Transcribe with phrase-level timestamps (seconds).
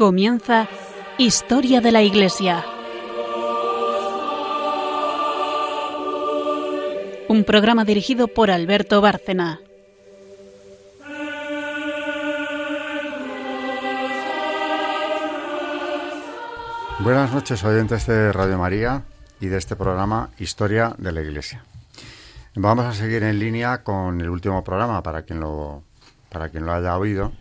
[0.00, 0.66] Comienza
[1.18, 2.64] Historia de la Iglesia.
[7.28, 9.60] Un programa dirigido por Alberto Bárcena.
[17.00, 19.02] Buenas noches, oyentes de Radio María
[19.38, 21.62] y de este programa Historia de la Iglesia.
[22.54, 25.82] Vamos a seguir en línea con el último programa para quien lo,
[26.30, 27.32] para quien lo haya oído,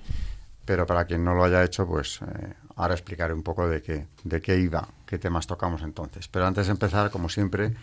[0.69, 4.05] pero para quien no lo haya hecho, pues eh, ahora explicaré un poco de qué,
[4.23, 6.27] de qué iba, qué temas tocamos entonces.
[6.27, 7.73] Pero antes de empezar, como siempre,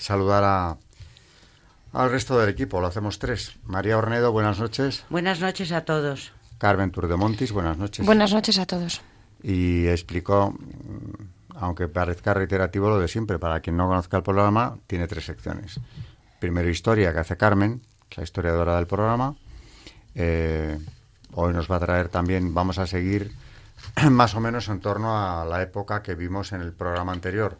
[0.00, 0.76] saludar a,
[1.92, 2.80] al resto del equipo.
[2.80, 3.54] Lo hacemos tres.
[3.66, 5.04] María Ornedo, buenas noches.
[5.10, 6.32] Buenas noches a todos.
[6.58, 8.04] Carmen Turdemontis, buenas noches.
[8.04, 9.00] Buenas noches a todos.
[9.40, 10.58] Y explicó,
[11.54, 15.78] aunque parezca reiterativo lo de siempre, para quien no conozca el programa, tiene tres secciones.
[16.40, 17.80] Primero historia, que hace Carmen,
[18.16, 19.36] la historiadora del programa.
[20.16, 20.80] Eh,
[21.34, 23.32] hoy nos va a traer también, vamos a seguir
[24.10, 27.58] más o menos en torno a la época que vimos en el programa anterior,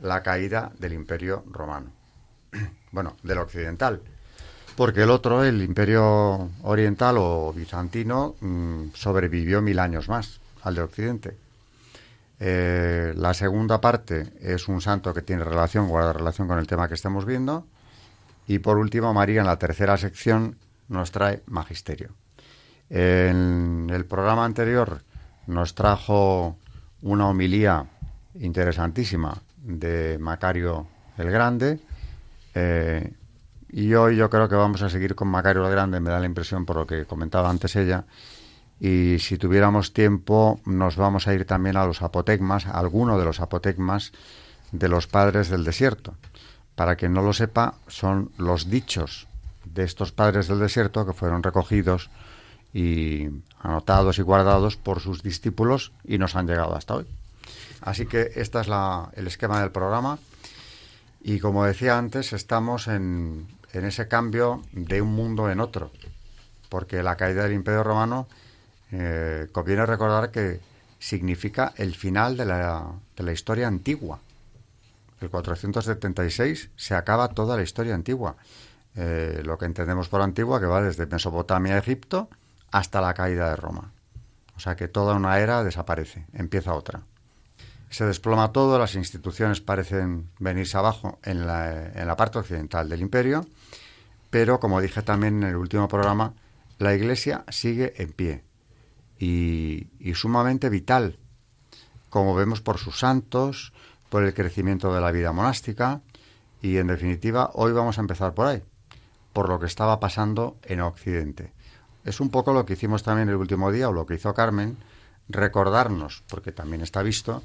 [0.00, 1.90] la caída del Imperio Romano.
[2.92, 4.00] Bueno, del occidental.
[4.74, 10.82] Porque el otro, el Imperio Oriental o Bizantino, mm, sobrevivió mil años más al de
[10.82, 11.36] Occidente.
[12.40, 16.88] Eh, la segunda parte es un santo que tiene relación, guarda relación con el tema
[16.88, 17.64] que estamos viendo.
[18.48, 20.56] Y por último, María, en la tercera sección,
[20.88, 22.10] nos trae magisterio.
[22.90, 25.00] En el programa anterior
[25.46, 26.58] nos trajo
[27.02, 27.86] una homilía
[28.34, 31.78] interesantísima de Macario el Grande.
[32.54, 33.12] eh,
[33.72, 36.26] y hoy yo creo que vamos a seguir con Macario el Grande, me da la
[36.26, 38.04] impresión por lo que comentaba antes ella.
[38.80, 43.24] Y si tuviéramos tiempo, nos vamos a ir también a los apotegmas, a alguno de
[43.24, 44.10] los apotegmas
[44.72, 46.16] de los padres del desierto.
[46.74, 49.28] Para quien no lo sepa, son los dichos
[49.64, 52.10] de estos padres del desierto que fueron recogidos
[52.72, 53.28] y
[53.60, 57.06] anotados y guardados por sus discípulos y nos han llegado hasta hoy.
[57.80, 60.18] Así que este es la, el esquema del programa
[61.22, 65.90] y como decía antes, estamos en, en ese cambio de un mundo en otro,
[66.68, 68.26] porque la caída del Imperio Romano
[68.92, 70.60] eh, conviene recordar que
[70.98, 74.20] significa el final de la, de la historia antigua.
[75.20, 78.36] El 476 se acaba toda la historia antigua.
[78.96, 82.28] Eh, lo que entendemos por antigua, que va desde Mesopotamia a Egipto
[82.70, 83.92] hasta la caída de Roma.
[84.56, 87.02] O sea que toda una era desaparece, empieza otra.
[87.88, 93.00] Se desploma todo, las instituciones parecen venirse abajo en la, en la parte occidental del
[93.00, 93.46] imperio,
[94.30, 96.34] pero como dije también en el último programa,
[96.78, 98.44] la Iglesia sigue en pie
[99.18, 101.18] y, y sumamente vital,
[102.10, 103.72] como vemos por sus santos,
[104.08, 106.00] por el crecimiento de la vida monástica
[106.62, 108.62] y en definitiva hoy vamos a empezar por ahí,
[109.32, 111.52] por lo que estaba pasando en Occidente.
[112.10, 114.76] Es un poco lo que hicimos también el último día o lo que hizo Carmen,
[115.28, 117.44] recordarnos, porque también está visto,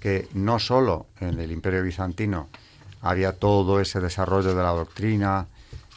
[0.00, 2.48] que no solo en el Imperio Bizantino
[3.02, 5.46] había todo ese desarrollo de la doctrina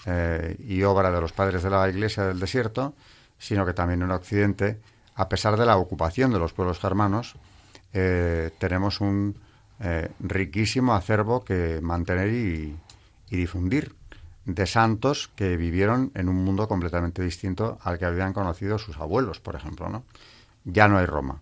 [0.06, 2.94] eh, y obra de los padres de la Iglesia del desierto,
[3.40, 4.80] sino que también en Occidente,
[5.16, 7.34] a pesar de la ocupación de los pueblos germanos,
[7.94, 9.36] eh, tenemos un
[9.80, 12.78] eh, riquísimo acervo que mantener y,
[13.32, 13.96] y difundir
[14.46, 19.40] de santos que vivieron en un mundo completamente distinto al que habían conocido sus abuelos,
[19.40, 19.90] por ejemplo.
[19.90, 20.04] ¿no?
[20.66, 21.42] Ya no hay Roma.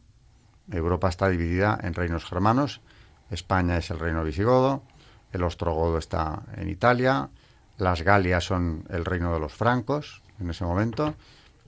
[0.72, 2.82] Europa está dividida en reinos germanos.
[3.30, 4.84] España es el reino visigodo,
[5.32, 7.30] el ostrogodo está en Italia,
[7.78, 11.16] las Galias son el reino de los francos en ese momento.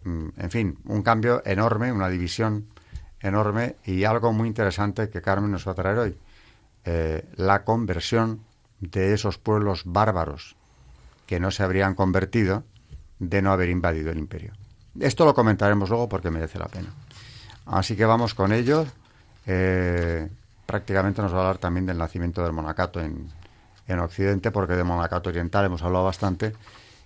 [0.04, 2.68] Mm, En fin, un cambio enorme, una división
[3.22, 6.18] enorme y algo muy interesante que Carmen nos va a traer hoy.
[6.84, 8.42] Eh, la conversión
[8.82, 10.58] de esos pueblos bárbaros
[11.26, 12.64] que no se habrían convertido
[13.20, 14.54] de no haber invadido el imperio.
[15.00, 16.90] Esto lo comentaremos luego porque merece la pena.
[17.66, 18.86] Así que vamos con ello.
[19.46, 20.30] Eh,
[20.66, 23.30] prácticamente nos va a hablar también del nacimiento del monacato en,
[23.88, 26.54] en Occidente, porque de monacato oriental hemos hablado bastante.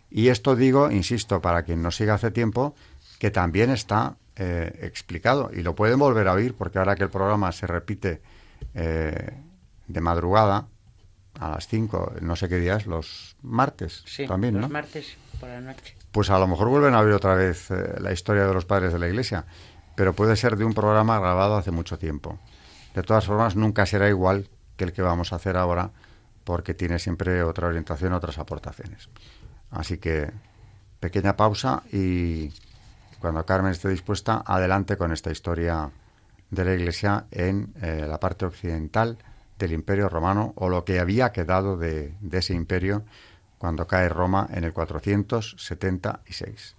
[0.10, 2.76] Y esto digo, insisto, para quien nos siga hace tiempo,
[3.20, 7.10] que también está eh, explicado y lo pueden volver a oír, porque ahora que el
[7.10, 8.22] programa se repite
[8.74, 9.34] eh,
[9.88, 10.68] de madrugada,
[11.40, 14.70] a las 5, no sé qué días, los martes Sí, también, los ¿no?
[14.70, 15.96] martes por la noche.
[16.12, 18.92] pues a lo mejor vuelven a oír otra vez eh, la historia de los padres
[18.94, 19.46] de la Iglesia,
[19.96, 22.40] pero puede ser de un programa grabado hace mucho tiempo.
[22.96, 25.92] De todas formas, nunca será igual que el que vamos a hacer ahora,
[26.44, 29.10] porque tiene siempre otra orientación, otras aportaciones.
[29.70, 30.32] Así que,
[31.00, 32.52] pequeña pausa y
[33.20, 35.90] cuando Carmen esté dispuesta, adelante con esta historia
[36.50, 39.18] de la Iglesia en eh, la parte occidental
[39.58, 43.04] del Imperio Romano, o lo que había quedado de, ese imperio
[43.58, 46.76] cuando cae Roma en el 476.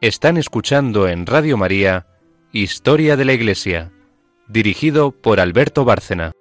[0.00, 2.06] Están escuchando en Radio María
[2.52, 3.92] Historia de la Iglesia,
[4.48, 6.32] dirigido por Alberto Bárcena.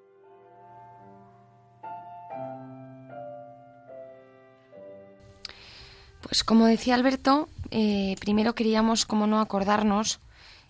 [6.21, 10.21] Pues como decía Alberto, eh, primero queríamos, como no, acordarnos,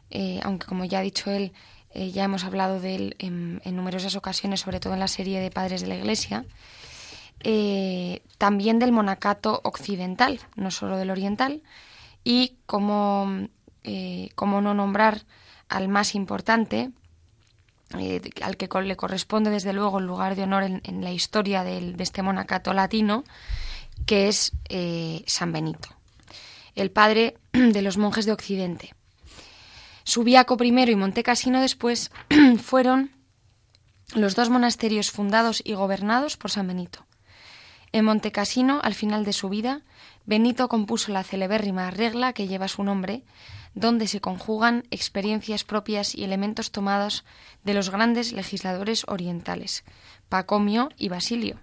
[0.10, 1.54] eh, aunque como ya ha dicho él,
[1.94, 5.52] eh, ya hemos hablado de él en, numerosas ocasiones, sobre todo en la serie de
[5.52, 6.44] Padres de la Iglesia,
[8.40, 11.62] también del monacato occidental, no solo del oriental,
[12.30, 13.48] y como,
[14.36, 15.26] como no nombrar
[15.68, 16.92] al más importante,
[18.44, 22.22] al que le corresponde desde luego el lugar de honor en, la historia de este
[22.22, 23.24] monacato latino,
[24.06, 25.90] que es eh, San Benito,
[26.76, 28.94] el padre de los monjes de Occidente.
[30.04, 32.12] Subiaco primero y Montecasino después
[32.62, 33.12] fueron
[34.14, 37.08] los dos monasterios fundados y gobernados por San Benito.
[37.92, 39.82] En Montecasino, al final de su vida,
[40.30, 43.24] Benito compuso la celebérrima regla que lleva su nombre,
[43.74, 47.26] donde se conjugan experiencias propias y elementos tomados
[47.64, 49.84] de los grandes legisladores orientales,
[50.30, 51.60] Pacomio y Basilio,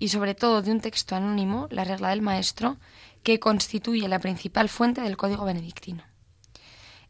[0.00, 2.78] y sobre todo de un texto anónimo, la regla del maestro,
[3.22, 6.02] que constituye la principal fuente del código benedictino.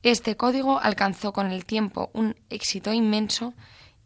[0.02, 3.54] Este código alcanzó con el tiempo un éxito inmenso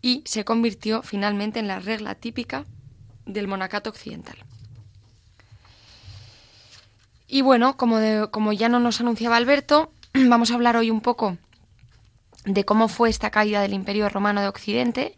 [0.01, 2.67] y se convirtió finalmente en la regla típica
[3.27, 4.37] del monacato occidental.
[7.35, 11.37] Y bueno, como, ya no nos anunciaba Alberto, vamos a hablar hoy un poco
[12.45, 15.17] de cómo fue esta caída del Imperio Romano de Occidente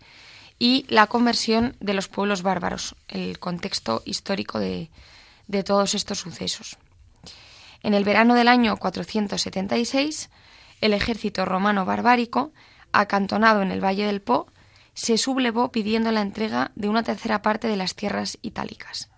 [0.59, 4.89] y la conversión de los pueblos bárbaros, el contexto histórico de,
[5.67, 6.79] todos estos sucesos.
[7.83, 10.31] En el verano del año 476,
[10.81, 12.51] el ejército romano barbárico,
[12.93, 14.47] acantonado en el Valle del Po,
[14.95, 19.11] se sublevó pidiendo la entrega de una tercera parte de las tierras itálicas.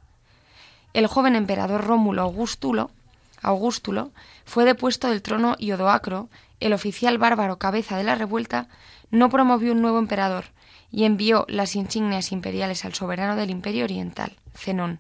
[0.98, 4.10] El joven emperador Rómulo Augustulo,
[4.44, 6.28] fue depuesto del trono y Odoacro,
[6.58, 8.66] el oficial bárbaro cabeza de la revuelta,
[9.12, 10.46] no promovió un nuevo emperador,
[10.90, 14.98] y envió las insignias imperiales al soberano del Imperio Oriental, Zenón.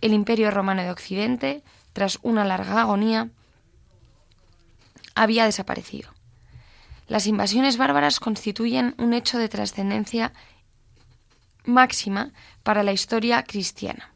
[0.00, 1.62] El Imperio Romano de Occidente,
[1.92, 3.28] tras una larga agonía,
[5.14, 6.10] había desaparecido.
[7.06, 10.32] Las invasiones bárbaras constituyen un hecho de trascendencia
[11.64, 12.32] máxima
[12.64, 14.14] para la historia cristiana.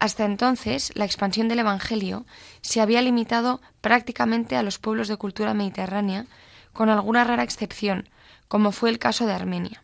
[0.00, 2.24] Hasta entonces, la expansión del Evangelio
[2.62, 6.24] se había limitado prácticamente a los pueblos de cultura mediterránea,
[6.72, 8.08] con alguna rara excepción,
[8.48, 9.82] como fue el caso de Armenia.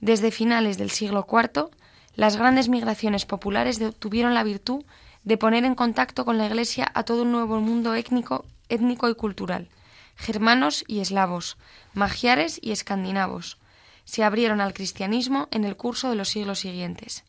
[0.00, 1.68] Desde finales del siglo IV,
[2.14, 4.84] las grandes migraciones populares tuvieron la virtud
[5.22, 9.14] de poner en contacto con la Iglesia a todo un nuevo mundo étnico, étnico y
[9.14, 9.68] cultural,
[10.16, 11.58] germanos y eslavos,
[11.92, 13.58] magiares y escandinavos.
[14.04, 17.24] Se abrieron al cristianismo en el curso de los siglos siguientes.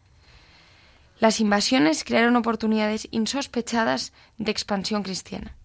[1.21, 5.55] Las invasiones crearon oportunidades insospechadas de expansión cristiana.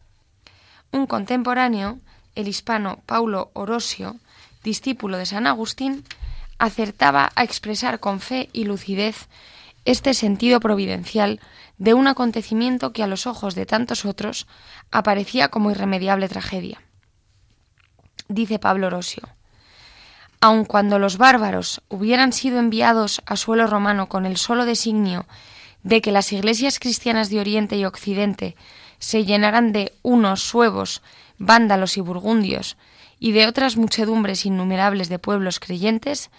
[0.93, 1.99] Un contemporáneo,
[2.35, 4.17] el hispano Paulo Orosio,
[4.63, 6.05] discípulo de San Agustín,
[6.59, 9.29] acertaba a expresar con fe y lucidez
[9.87, 11.41] este sentido providencial
[11.79, 14.47] de un acontecimiento que a los ojos de tantos otros
[14.91, 16.83] aparecía como irremediable tragedia.
[18.29, 19.23] Dice Pablo Orosio,
[20.41, 25.27] aun cuando los bárbaros hubieran sido enviados a suelo romano con el solo designio
[25.83, 28.57] de que las iglesias cristianas de Oriente y Occidente
[28.99, 31.03] se llenaran de unos suevos,
[31.39, 32.77] vándalos y burgundios,
[33.19, 36.31] y de otras muchedumbres innumerables de pueblos creyentes,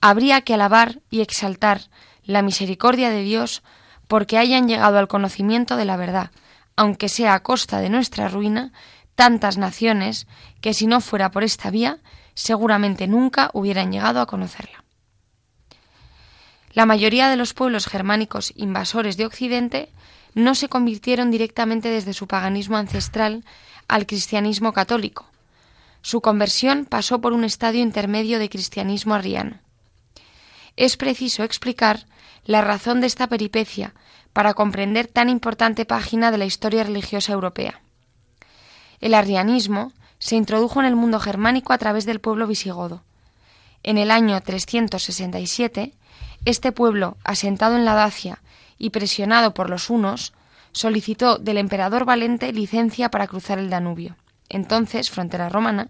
[0.00, 1.82] habría que alabar y exaltar
[2.24, 3.62] la misericordia de Dios
[4.08, 6.30] porque hayan llegado al conocimiento de la verdad,
[6.76, 8.72] aunque sea a costa de nuestra ruina,
[9.14, 10.26] tantas naciones
[10.60, 11.98] que si no fuera por esta vía,
[12.34, 14.84] seguramente nunca hubieran llegado a conocerla.
[16.72, 19.90] La mayoría de los pueblos germánicos invasores de Occidente
[20.34, 23.44] no se convirtieron directamente desde su paganismo ancestral
[23.88, 25.26] al cristianismo católico,
[26.02, 29.60] su conversión pasó por un estadio intermedio de cristianismo arriano.
[30.76, 32.06] Es preciso explicar
[32.44, 33.94] la razón de esta peripecia
[34.32, 37.80] para comprender tan importante página de la historia religiosa europea.
[39.00, 43.02] El arrianismo se introdujo en el mundo germánico a través del pueblo visigodo.
[43.82, 45.94] En el año 367,
[46.44, 48.38] este pueblo, asentado en la Dacia
[48.78, 50.32] y presionado por los hunos,
[50.70, 54.14] solicitó del emperador Valente licencia para cruzar el Danubio
[54.52, 55.88] entonces frontera romana,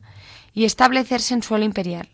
[0.55, 2.09] y establecerse en suelo imperial.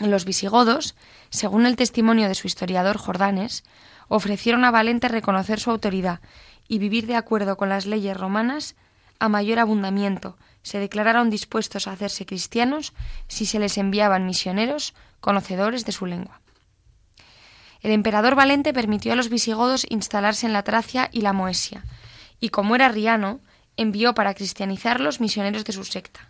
[0.00, 0.96] Los visigodos,
[1.30, 3.62] según el testimonio de su historiador Jordanes,
[4.08, 6.20] ofrecieron a Valente reconocer su autoridad
[6.66, 8.74] y vivir de acuerdo con las leyes romanas
[9.18, 12.92] a mayor abundamiento, se declararon dispuestos a hacerse cristianos
[13.28, 16.40] si se les enviaban misioneros conocedores de su lengua.
[17.82, 21.84] El emperador Valente permitió a los visigodos instalarse en la Tracia y la Moesia,
[22.40, 23.40] y como era riano,
[23.76, 26.28] envió para cristianizar los misioneros de su secta.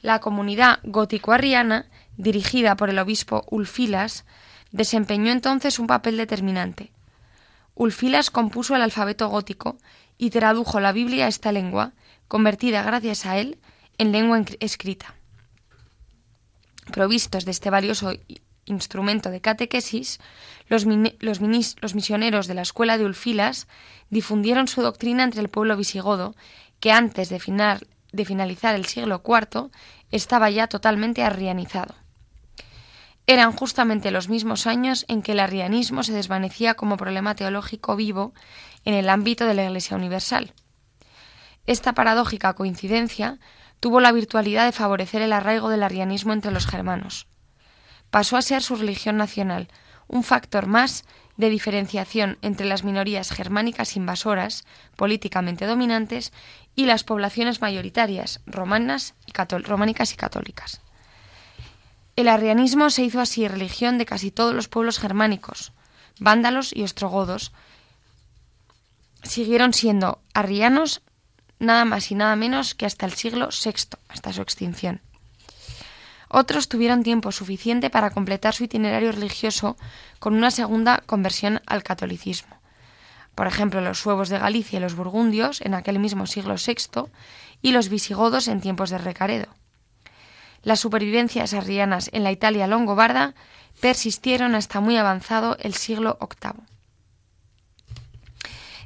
[0.00, 4.24] La comunidad gótico-arriana, dirigida por el obispo Ulfilas,
[4.70, 6.92] desempeñó entonces un papel determinante.
[7.74, 9.76] Ulfilas compuso el alfabeto gótico
[10.20, 11.94] y tradujo la Biblia a esta lengua,
[12.28, 13.58] convertida gracias a él
[13.96, 15.14] en lengua escrita.
[16.92, 18.12] Provistos de este valioso
[18.66, 20.20] instrumento de catequesis,
[20.68, 20.84] los,
[21.20, 23.66] los, misioneros de la escuela de Ulfilas
[24.10, 26.36] difundieron su doctrina entre el pueblo visigodo,
[26.80, 27.40] que antes de,
[28.12, 29.70] de finalizar el siglo IV
[30.10, 31.94] estaba ya totalmente arrianizado.
[33.26, 38.34] Eran justamente los mismos años en que el arrianismo se desvanecía como problema teológico vivo
[38.84, 40.52] en el ámbito de la Iglesia Universal.
[41.66, 43.38] Esta paradójica coincidencia
[43.80, 47.26] tuvo la virtualidad de favorecer el arraigo del arrianismo entre los germanos.
[48.10, 49.68] Pasó a ser su religión nacional,
[50.08, 51.04] un factor más
[51.36, 54.64] de diferenciación entre las minorías germánicas invasoras,
[54.96, 56.32] políticamente dominantes,
[56.74, 59.32] y las poblaciones mayoritarias, romanas y
[59.62, 60.82] románicas y católicas.
[62.16, 65.72] El arrianismo se hizo así religión de casi todos los pueblos germánicos.
[66.18, 67.52] Vándalos y ostrogodos
[69.22, 71.02] siguieron siendo arrianos
[71.58, 75.00] nada más y nada menos que hasta el siglo VI, hasta su extinción.
[76.28, 79.76] Otros tuvieron tiempo suficiente para completar su itinerario religioso
[80.20, 82.60] con una segunda conversión al catolicismo.
[83.34, 87.10] Por ejemplo, los suevos de Galicia y los burgundios en aquel mismo siglo VI
[87.62, 89.48] y los visigodos en tiempos de Recaredo.
[90.62, 93.34] Las supervivencias arrianas en la Italia longobarda
[93.80, 96.69] persistieron hasta muy avanzado el siglo VIII.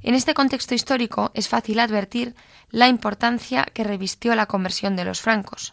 [0.05, 2.35] En este contexto histórico es fácil advertir
[2.71, 5.73] la importancia que revistió la conversión de los francos.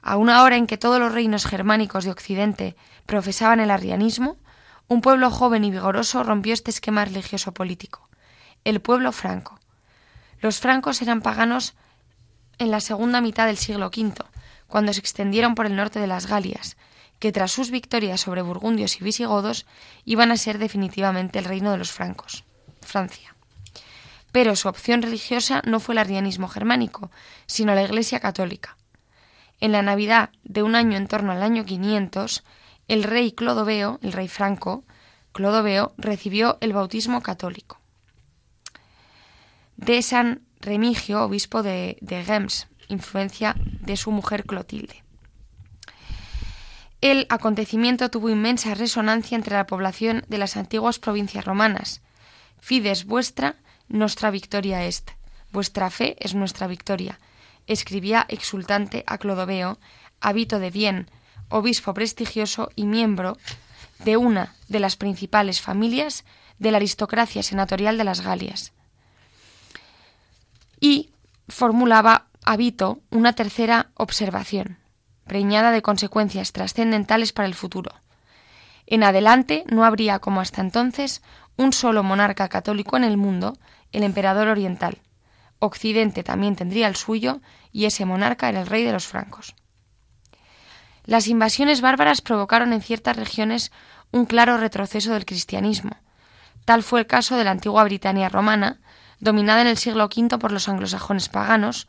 [0.00, 4.38] A una hora en que todos los reinos germánicos de Occidente profesaban el arrianismo,
[4.88, 8.08] un pueblo joven y vigoroso rompió este esquema religioso político,
[8.64, 9.60] el pueblo franco.
[10.40, 11.74] Los francos eran paganos
[12.56, 14.14] en la segunda mitad del siglo V,
[14.68, 16.78] cuando se extendieron por el norte de las Galias,
[17.18, 19.66] que tras sus victorias sobre burgundios y visigodos
[20.06, 22.44] iban a ser definitivamente el reino de los francos,
[22.88, 23.36] Francia.
[24.32, 27.10] Pero su opción religiosa no fue el arrianismo germánico,
[27.46, 28.76] sino la Iglesia católica.
[29.60, 32.44] En la Navidad de un año en torno al año 500,
[32.88, 34.84] el rey Clodoveo, el rey franco,
[35.32, 37.80] Clodoveo, recibió el bautismo católico.
[39.76, 42.24] De San Remigio, obispo de, de
[42.88, 45.04] influencia de su mujer Clotilde.
[47.00, 52.02] El acontecimiento tuvo inmensa resonancia entre la población de las antiguas provincias romanas.
[52.60, 53.56] Fides vuestra,
[53.88, 55.10] nuestra victoria est.
[55.52, 57.18] Vuestra fe es nuestra victoria
[57.68, 59.78] escribía exultante a Clodoveo,
[60.20, 61.08] hábito de bien,
[61.48, 63.38] obispo prestigioso y miembro
[64.00, 66.24] de una de las principales familias
[66.58, 68.72] de la aristocracia senatorial de las Galias.
[70.80, 71.10] Y
[71.48, 74.78] formulaba Habito una tercera observación,
[75.26, 77.90] preñada de consecuencias trascendentales para el futuro.
[78.86, 81.20] En adelante no habría, como hasta entonces,
[81.58, 83.58] un solo monarca católico en el mundo,
[83.92, 84.98] el emperador oriental.
[85.58, 87.40] Occidente también tendría el suyo
[87.72, 89.54] y ese monarca era el rey de los francos.
[91.04, 93.72] Las invasiones bárbaras provocaron en ciertas regiones
[94.12, 95.96] un claro retroceso del cristianismo.
[96.64, 98.78] Tal fue el caso de la antigua Britania romana,
[99.18, 101.88] dominada en el siglo V por los anglosajones paganos,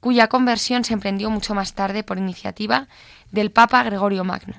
[0.00, 2.86] cuya conversión se emprendió mucho más tarde por iniciativa
[3.32, 4.54] del Papa Gregorio Magno.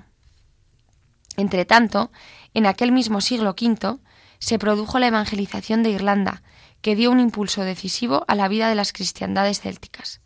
[1.38, 2.12] Entretanto,
[2.54, 4.00] en aquel mismo siglo V
[4.40, 6.42] se produjo la evangelización de Irlanda,
[6.82, 10.22] que dio un impulso decisivo a la vida de las cristiandades célticas.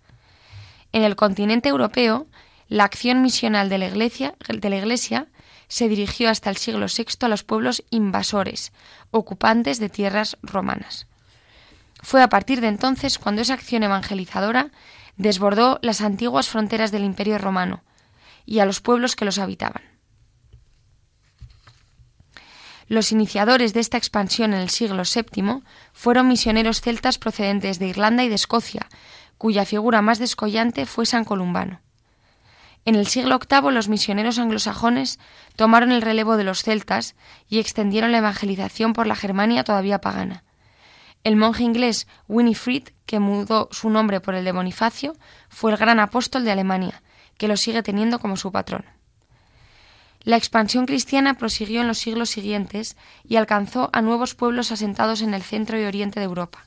[0.92, 2.28] En el continente europeo,
[2.68, 5.28] la acción misional de la Iglesia, de la iglesia
[5.68, 8.72] se dirigió hasta el siglo VI a los pueblos invasores,
[9.12, 11.08] ocupantes de tierras romanas.
[12.02, 14.70] Fue a partir de entonces cuando esa acción evangelizadora
[15.18, 17.84] desbordó las antiguas fronteras del Imperio romano
[18.46, 19.93] y a los pueblos que los habitaban.
[22.88, 25.64] Los iniciadores de esta expansión en el siglo VII
[25.94, 28.88] fueron misioneros celtas procedentes de Irlanda y de Escocia,
[29.38, 31.82] cuya figura más descollante fue San Columbano.
[32.86, 35.20] En el siglo VIII los misioneros anglosajones
[35.56, 37.16] tomaron el relevo de los celtas
[37.48, 40.44] y extendieron la evangelización por la Germania todavía pagana.
[41.24, 45.16] El monje inglés Winifred, que mudó su nombre por el de Bonifacio,
[45.48, 47.02] fue el gran apóstol de Alemania,
[47.38, 48.86] que lo sigue teniendo como su patrón.
[50.24, 52.96] La expansión cristiana prosiguió en los siglos siguientes
[53.28, 56.66] y alcanzó a nuevos pueblos asentados en el centro y oriente de Europa.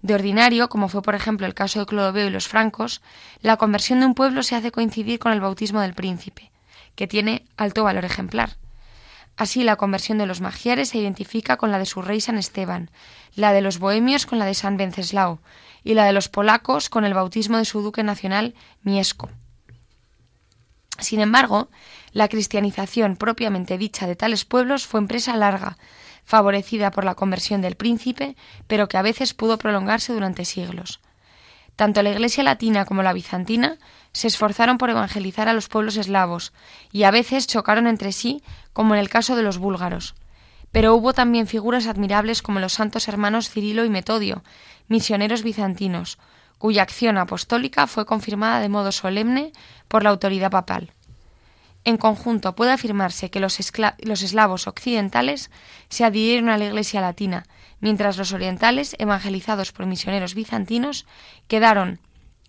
[0.00, 3.02] De ordinario, como fue por ejemplo el caso de Clodoveo y los francos,
[3.42, 6.50] la conversión de un pueblo se hace coincidir con el bautismo del príncipe,
[6.94, 8.56] que tiene alto valor ejemplar.
[9.36, 12.90] Así, la conversión de los magiares se identifica con la de su rey San Esteban,
[13.34, 15.38] la de los bohemios con la de San Wenceslao
[15.84, 19.28] y la de los polacos con el bautismo de su duque nacional Miesco.
[20.98, 21.68] Sin embargo,
[22.12, 25.78] la cristianización propiamente dicha de tales pueblos fue empresa larga,
[26.24, 28.36] favorecida por la conversión del príncipe,
[28.66, 31.00] pero que a veces pudo prolongarse durante siglos.
[31.76, 33.78] Tanto la Iglesia latina como la bizantina
[34.12, 36.52] se esforzaron por evangelizar a los pueblos eslavos,
[36.90, 40.16] y a veces chocaron entre sí, como en el caso de los búlgaros.
[40.72, 44.42] Pero hubo también figuras admirables como los santos hermanos Cirilo y Metodio,
[44.88, 46.18] misioneros bizantinos,
[46.58, 49.52] cuya acción apostólica fue confirmada de modo solemne
[49.88, 50.92] por la autoridad papal.
[51.84, 55.50] En conjunto puede afirmarse que los, eslavos occidentales
[55.88, 57.44] se adhirieron a la Iglesia latina,
[57.80, 61.06] mientras los orientales, evangelizados por misioneros bizantinos,
[61.46, 62.00] quedaron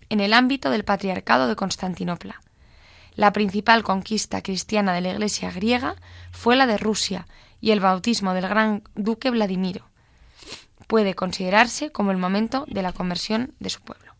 [0.08, 2.40] en el ámbito del Patriarcado de Constantinopla.
[3.14, 5.96] La principal conquista cristiana de la Iglesia griega
[6.32, 7.26] fue la de Rusia
[7.60, 9.89] y el bautismo del gran duque Vladimiro.
[10.90, 14.12] Puede considerarse como el momento de la conversión de su pueblo.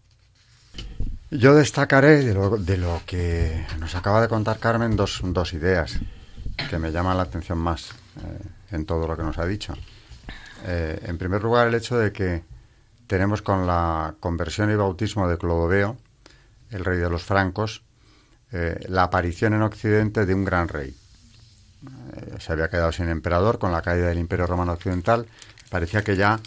[1.32, 2.32] Yo destacaré de
[2.76, 5.98] lo, que nos acaba de contar Carmen dos, dos ideas
[6.68, 9.74] que me llaman la atención más eh, en todo lo que nos ha dicho.
[10.64, 12.44] Eh, en primer lugar, el hecho de que
[13.08, 15.96] tenemos con la conversión y bautismo de Clodoveo,
[16.70, 17.82] el rey de los francos,
[18.52, 20.96] eh, la aparición en Occidente de un gran rey.
[22.38, 25.26] Se había quedado sin emperador con la caída del Imperio Romano Occidental.
[25.68, 26.38] Parecía que ya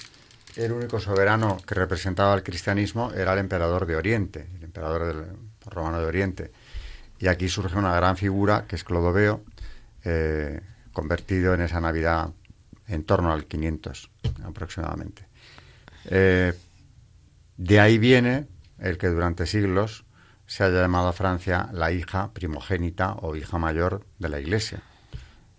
[0.56, 5.26] el único soberano que representaba el cristianismo era el emperador de Oriente, el emperador del,
[5.66, 6.52] romano de Oriente.
[7.20, 9.44] Y aquí surge una gran figura que es Clodoveo,
[10.92, 12.30] convertido en esa Navidad
[12.88, 14.12] en torno al 500
[14.46, 15.26] aproximadamente.
[16.06, 16.54] Eh,
[17.58, 18.48] de ahí viene
[18.80, 20.06] el que durante siglos
[20.46, 24.82] se haya llamado a Francia la hija primogénita o hija mayor de la Iglesia.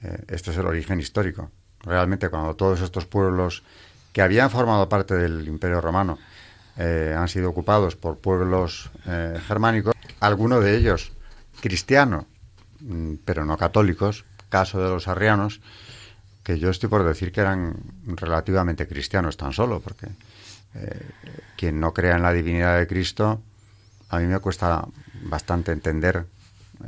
[0.02, 1.50] Eh, este es el origen histórico.
[1.80, 3.62] Realmente cuando todos estos pueblos
[4.14, 6.18] que habían formado parte del Imperio Romano
[6.78, 8.90] eh, han sido ocupados por pueblos
[9.46, 11.12] germánicos, algunos de ellos
[11.60, 12.24] cristianos,
[12.80, 15.60] mm, pero no católicos, caso de los arrianos,
[16.42, 20.06] que yo estoy por decir que eran relativamente cristianos tan solo, porque
[20.74, 21.10] eh,
[21.56, 23.40] quien no crea en la divinidad de Cristo,
[24.10, 24.86] a mí me cuesta
[25.22, 26.26] bastante entender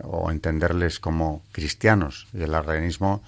[0.02, 2.26] o entenderles como cristianos.
[2.34, 3.22] Y el arrianismo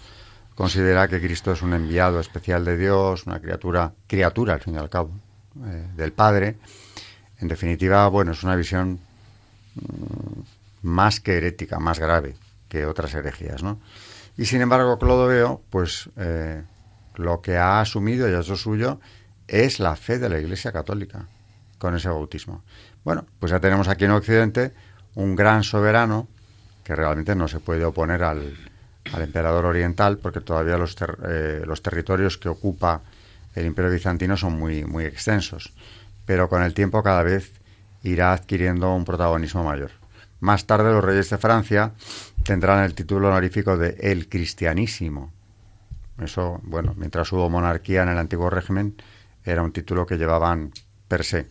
[0.58, 4.78] considera que Cristo es un enviado especial de Dios, una criatura, criatura al fin y
[4.78, 5.12] al cabo,
[5.64, 6.58] eh, del Padre.
[7.38, 8.98] En definitiva, bueno, es una visión
[9.76, 10.40] mm,
[10.82, 12.34] más que herética, más grave
[12.68, 13.78] que otras herejías, ¿no?
[14.36, 16.64] Y sin embargo, Clodoveo, pues eh,
[17.14, 18.98] lo que ha asumido y ha hecho suyo
[19.46, 21.28] es la fe de la Iglesia Católica
[21.78, 22.64] con ese bautismo.
[23.04, 24.74] Bueno, pues ya tenemos aquí en Occidente
[25.14, 26.26] un gran soberano
[26.82, 28.56] que realmente no se puede oponer al,
[29.14, 30.96] emperador oriental porque todavía los,
[31.28, 33.02] eh, los territorios que ocupa
[33.54, 35.72] el imperio bizantino son muy, muy extensos,
[36.24, 37.52] pero con el tiempo cada vez
[38.02, 39.90] irá adquiriendo un protagonismo mayor.
[40.40, 41.92] Más tarde los reyes de Francia
[42.44, 45.32] tendrán el título honorífico de el cristianísimo.
[46.20, 48.94] Eso, bueno, mientras hubo monarquía en el antiguo régimen,
[49.44, 50.72] era un título que llevaban
[51.08, 51.46] per se.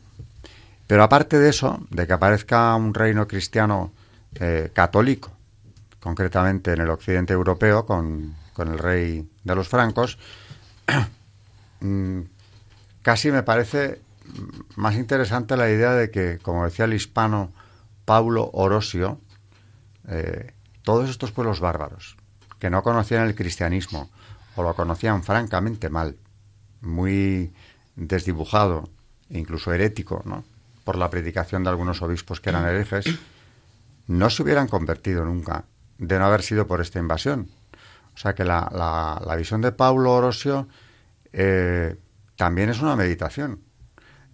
[0.87, 3.91] Pero aparte de eso, de que aparezca un reino cristiano
[4.35, 5.31] eh, católico,
[6.07, 10.17] concretamente en el occidente europeo, con, con el rey de los francos,
[11.81, 12.21] mm,
[13.01, 13.99] casi me parece
[14.77, 17.51] más interesante la idea de que, como decía el hispano
[18.05, 19.19] Paulo Orosio,
[20.07, 22.15] eh, todos estos pueblos bárbaros
[22.57, 24.09] que no conocían el cristianismo
[24.55, 26.15] o lo conocían francamente mal,
[26.79, 27.51] muy
[27.97, 28.89] desdibujado
[29.29, 30.45] e incluso herético, ¿no?
[30.85, 33.07] por la predicación de algunos obispos que eran herejes,
[34.07, 35.65] no se hubieran convertido nunca
[35.97, 37.49] de no haber sido por esta invasión.
[38.15, 40.67] O sea que la, la, visión de Paulo Orosio
[41.33, 41.95] eh,
[42.35, 43.61] también es una meditación.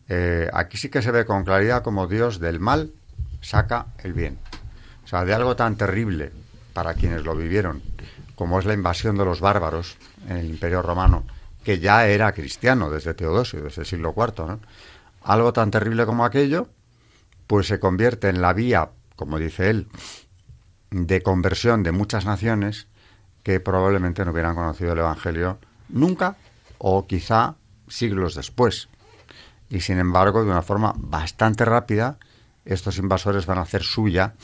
[0.07, 2.93] Eh, aquí sí que se ve con claridad como Dios del mal
[3.41, 4.39] saca el bien.
[5.03, 6.31] O sea, de algo tan terrible
[6.73, 7.81] para quienes lo vivieron,
[8.35, 9.97] como es la invasión de los bárbaros
[10.27, 11.25] en el Imperio Romano,
[11.63, 14.59] que ya era cristiano desde Teodosio, desde el siglo IV,
[15.23, 16.67] algo tan terrible como aquello,
[17.47, 19.87] pues se convierte en la vía, como dice él,
[20.93, 22.87] de conversión de muchas naciones
[23.41, 25.57] que probablemente no hubieran conocido el Evangelio
[25.89, 26.37] nunca
[26.77, 27.55] o quizá
[27.87, 28.89] siglos después.
[29.69, 32.17] Y sin embargo, de una forma bastante rápida,
[32.63, 34.35] estos invasores van a hacer suya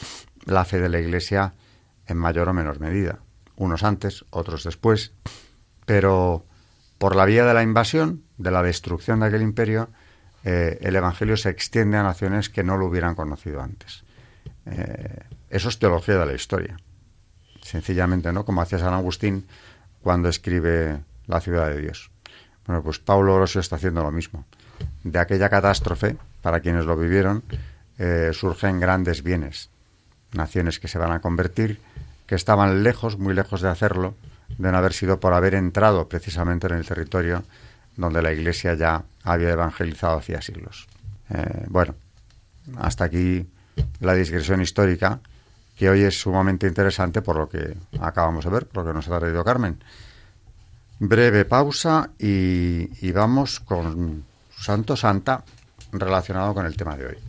[0.45, 1.53] la fe de la Iglesia
[2.07, 3.19] en mayor o menor medida.
[3.55, 5.13] Unos antes, otros después,
[5.85, 6.45] pero
[6.97, 9.89] por la vía de la invasión, de la destrucción de aquel imperio,
[10.43, 14.03] eh, el Evangelio se extiende a naciones que no lo hubieran conocido antes.
[14.65, 16.77] Eh, eso es teología de la historia.
[17.61, 18.45] Sencillamente, ¿no?
[18.45, 19.45] Como hacía San Agustín,
[20.01, 22.11] cuando escribe La ciudad de Dios.
[22.65, 24.45] Bueno, pues Paulo Orosio está haciendo lo mismo.
[25.03, 27.43] De aquella catástrofe, para quienes lo vivieron,
[27.97, 29.69] eh, surgen grandes bienes,
[30.33, 31.79] naciones que se van a convertir,
[32.27, 34.15] que estaban lejos, muy lejos de hacerlo,
[34.57, 37.43] de no haber sido por haber entrado precisamente en el territorio
[37.97, 40.87] donde la Iglesia ya había evangelizado hacía siglos.
[41.29, 41.95] Eh, bueno,
[42.77, 43.47] hasta aquí
[43.99, 45.19] la digresión histórica,
[45.79, 49.07] que hoy es sumamente interesante por lo que acabamos de ver, por lo que nos
[49.07, 49.81] ha traído Carmen.
[50.99, 55.41] Breve pausa y, y vamos con Santo Santa
[55.93, 57.28] relacionado con el tema de hoy.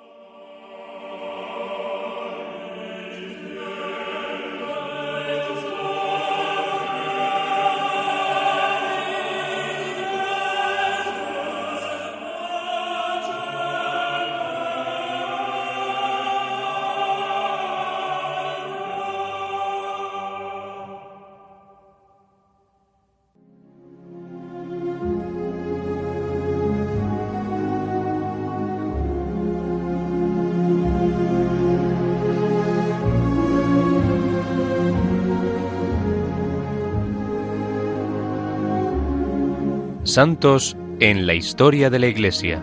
[40.11, 42.61] Santos en la historia de la Iglesia.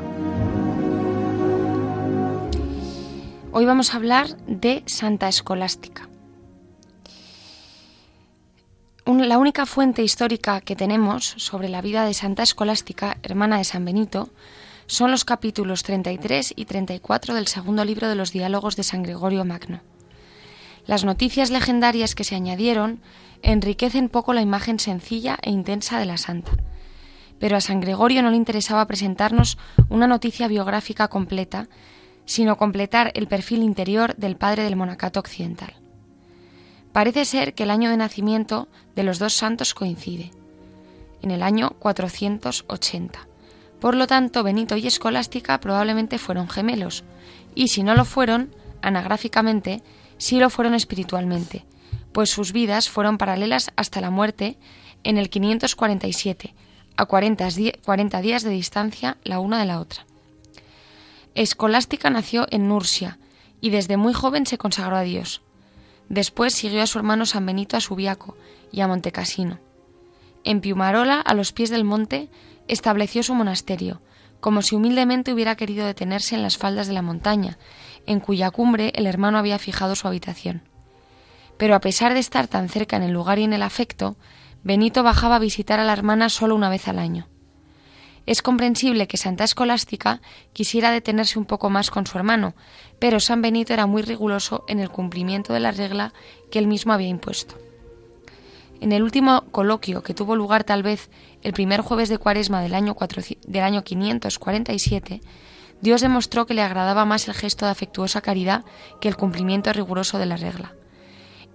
[3.53, 6.11] Hoy vamos a hablar de Santa Escolástica.
[9.07, 13.83] la única fuente histórica que tenemos sobre la vida de Santa Escolástica, hermana de San
[13.83, 14.29] Benito,
[14.87, 19.47] son los capítulos 33 y 34 del segundo libro de los diálogos de San Gregorio
[19.47, 19.81] Magno.
[20.87, 23.01] Las noticias legendarias que se añadieron
[23.41, 26.53] enriquecen poco la imagen sencilla e intensa de la santa
[27.39, 31.69] pero a San Gregorio no le interesaba presentarnos una noticia biográfica completa,
[32.25, 35.75] sino completar el perfil interior del padre del monacato occidental.
[36.93, 40.31] Parece ser que el año de nacimiento de los dos santos coincide,
[41.23, 43.29] en el año 480.
[43.81, 47.05] Por lo tanto, Benito y Escolástica probablemente fueron gemelos,
[47.55, 49.83] y si no lo fueron, anagráficamente,
[50.17, 51.65] sí lo fueron espiritualmente,
[52.13, 54.59] pues sus vidas fueron paralelas hasta la muerte
[55.05, 56.55] en el 547,
[56.99, 60.05] a 40, días de distancia la una de la otra.
[61.37, 63.19] Escolástica nació en Nursia
[63.61, 65.41] y desde muy joven se consagró a Dios.
[66.09, 68.37] Después siguió a su hermano San Benito a Subiaco
[68.73, 69.61] y a Montecasino.
[70.43, 72.31] En Piumarola, a los pies del monte,
[72.67, 74.01] estableció su monasterio,
[74.41, 77.59] como si humildemente hubiera querido detenerse en las faldas de la montaña,
[78.07, 80.63] en cuya cumbre el hermano había fijado su habitación.
[81.59, 84.17] Pero a pesar de estar tan cerca en el lugar y en el afecto,
[84.63, 87.29] Benito bajaba a visitar a la hermana solo una vez al año.
[88.27, 90.21] Es comprensible que Santa Escolástica
[90.53, 92.55] quisiera detenerse un poco más con su hermano,
[92.99, 96.13] pero San Benito era muy riguroso en el cumplimiento de la regla
[96.51, 97.57] que él mismo había impuesto.
[98.81, 101.09] En el último coloquio que tuvo lugar tal vez
[101.43, 102.95] el primer jueves de cuaresma del año,
[103.47, 105.21] del año 547,
[105.81, 108.65] Dios demostró que le agradaba más el gesto de afectuosa caridad
[109.01, 110.75] que el cumplimiento riguroso de la regla.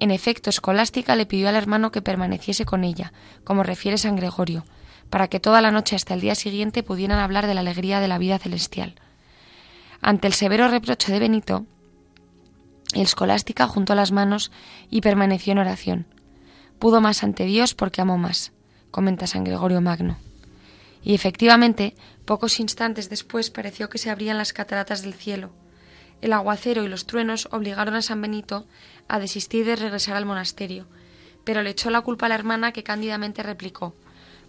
[0.03, 3.13] En efecto, Escolástica le pidió al hermano que permaneciese con ella,
[3.45, 4.65] como refiere San Gregorio,
[5.09, 8.09] para que toda la noche hasta el día siguiente pudieran hablar de la alegría de
[8.09, 8.95] la vida celestial.
[10.01, 11.65] Ante el severo reproche de Benito,
[12.93, 14.51] el Escolástica juntó las manos
[14.89, 16.05] y permaneció en oración.
[16.79, 18.51] Pudo más ante Dios porque amó más,
[18.91, 20.17] comenta San Gregorio Magno.
[21.01, 25.53] Y efectivamente, pocos instantes después pareció que se abrían las cataratas del cielo.
[26.23, 28.65] El aguacero y los truenos obligaron a San Benito
[29.09, 30.85] a desistir de regresar al monasterio,
[31.43, 33.93] pero le echó la culpa a la hermana que cándidamente replicó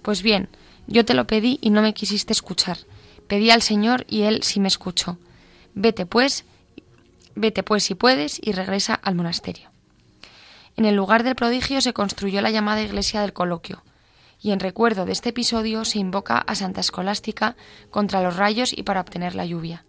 [0.00, 0.48] Pues bien,
[0.86, 2.78] yo te lo pedí y no me quisiste escuchar.
[3.26, 5.18] Pedí al Señor y Él sí me escuchó.
[5.74, 6.44] Vete pues,
[7.34, 9.68] vete pues si puedes y regresa al monasterio.
[10.76, 13.82] En el lugar del prodigio se construyó la llamada iglesia del coloquio,
[14.40, 17.56] y en recuerdo de este episodio se invoca a Santa Escolástica
[17.90, 19.84] contra los rayos y para obtener la lluvia.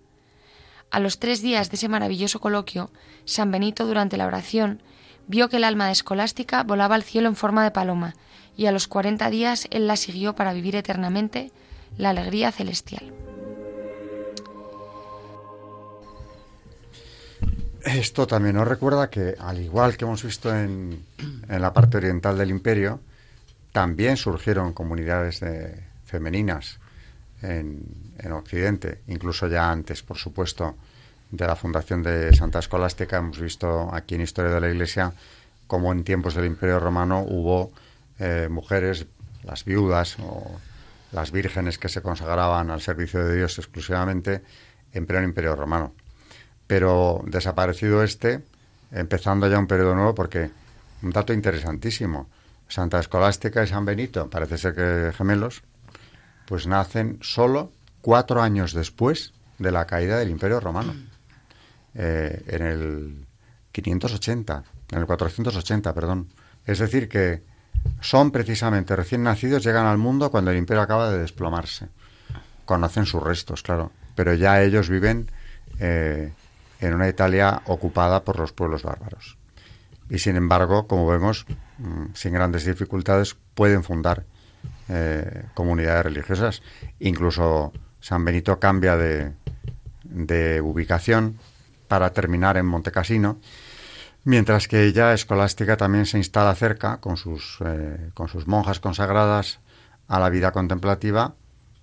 [0.95, 2.89] A los tres días de ese maravilloso coloquio,
[3.25, 4.81] San Benito durante la oración
[5.27, 8.15] vio que el alma de Escolástica volaba al cielo en forma de paloma,
[8.55, 11.51] y a los cuarenta días él la siguió para vivir eternamente
[11.97, 13.11] la alegría celestial.
[17.83, 21.03] Esto también nos recuerda que, al igual que hemos visto en,
[21.49, 23.01] en la parte oriental del imperio,
[23.73, 25.41] también surgieron comunidades
[26.05, 26.79] femeninas
[27.41, 27.83] en,
[28.19, 30.75] en, Occidente, incluso ya antes, por supuesto,
[31.31, 33.17] de la fundación de Santa Escolástica.
[33.17, 35.13] Hemos visto aquí en Historia de la Iglesia
[35.67, 37.71] cómo en tiempos del Imperio Romano hubo
[38.19, 39.05] eh, mujeres,
[39.43, 40.59] las viudas o
[41.11, 44.41] las vírgenes que se consagraban al servicio de Dios exclusivamente
[44.93, 45.93] en pleno Imperio Romano
[46.67, 48.41] pero desaparecido este,
[48.91, 50.49] empezando ya un periodo nuevo, porque
[51.01, 52.27] un dato interesantísimo,
[52.67, 55.61] Santa Escolástica y San Benito, parece ser que gemelos,
[56.47, 57.71] pues nacen solo
[58.05, 60.93] cuatro años después de la caída del Imperio Romano,
[61.95, 63.25] eh, en el
[63.71, 66.27] 580, en el 480, perdón.
[66.67, 67.41] Es decir, que
[68.01, 71.87] son precisamente recién nacidos, llegan al mundo cuando el imperio acaba de desplomarse.
[72.65, 75.31] Conocen sus restos, claro, pero ya ellos viven
[75.79, 76.31] eh,
[76.81, 79.35] en una Italia ocupada por los pueblos bárbaros.
[80.11, 81.47] Y sin embargo, como vemos,
[81.79, 84.25] mm, sin grandes dificultades pueden fundar
[84.89, 86.61] eh, comunidades religiosas.
[86.99, 87.73] Incluso
[88.05, 89.33] San Benito cambia de,
[90.03, 91.39] de ubicación
[91.87, 93.39] para terminar en Montecasino,
[94.23, 99.59] mientras que ella, escolástica, también se instala cerca con sus, eh, con sus monjas consagradas
[100.07, 101.33] a la vida contemplativa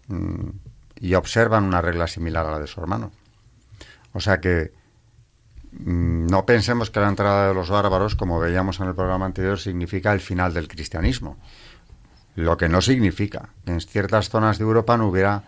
[0.09, 0.49] mm,
[1.01, 3.11] y observan una regla similar a la de su hermano.
[4.13, 4.73] O sea que
[5.73, 9.59] Mm, no pensemos que la entrada de los bárbaros, como veíamos en el programa anterior,
[9.59, 11.39] significa el final del cristianismo.
[12.35, 15.45] Lo que no significa que en ciertas zonas de Europa no hubiera,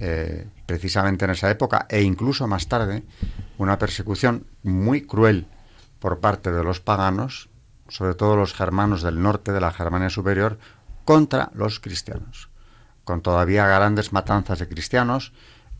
[0.00, 3.02] eh, precisamente en esa época, e incluso más tarde,
[3.58, 5.46] una persecución muy cruel
[5.98, 7.48] por parte de los paganos,
[7.88, 10.58] sobre todo los germanos del norte de la Germania Superior,
[11.04, 12.48] contra los cristianos,
[13.04, 15.32] con todavía grandes matanzas de cristianos,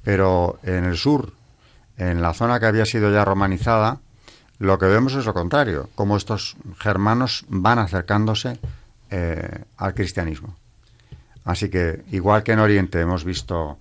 [0.02, 1.32] pero en el sur
[1.96, 4.00] en la zona que había sido ya romanizada,
[4.58, 8.58] lo que vemos es lo contrario, como estos germanos van acercándose
[9.10, 10.56] eh, al cristianismo.
[11.44, 13.78] Así que, igual que en Oriente hemos visto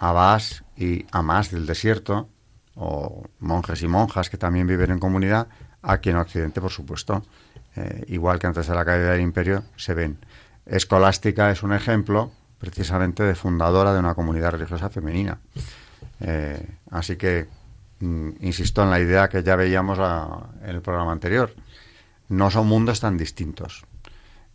[0.00, 2.28] abás y amás del desierto,
[2.74, 5.46] o monjes y monjas que también viven en comunidad,
[5.82, 7.22] aquí en Occidente, por supuesto,
[7.76, 10.18] eh, igual que antes de la caída del imperio, se ven.
[10.64, 15.38] Escolástica es un ejemplo precisamente de fundadora de una comunidad religiosa femenina.
[16.20, 17.46] Eh, así que
[18.00, 19.98] mm, insisto en la idea que ya veíamos
[20.62, 21.54] en el programa anterior.
[22.28, 23.84] No son mundos tan distintos.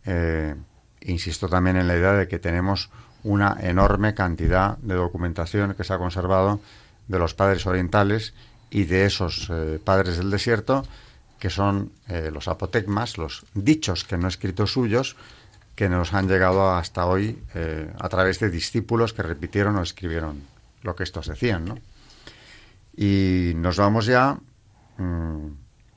[0.04, 0.56] Eh,
[1.02, 2.90] insisto también en la idea de que tenemos
[3.26, 6.60] una enorme cantidad de documentación que se ha conservado
[7.08, 8.34] de los padres orientales
[8.70, 10.84] y de esos eh, padres del desierto,
[11.38, 11.92] que son
[12.32, 15.16] los apotegmas, los dichos que no escritos suyos,
[15.74, 17.38] que nos han llegado hasta hoy
[17.98, 20.40] a través de discípulos que repitieron o escribieron
[20.82, 21.78] lo que estos decían, ¿no?
[22.96, 24.38] Y nos vamos ya,
[24.96, 25.46] mm,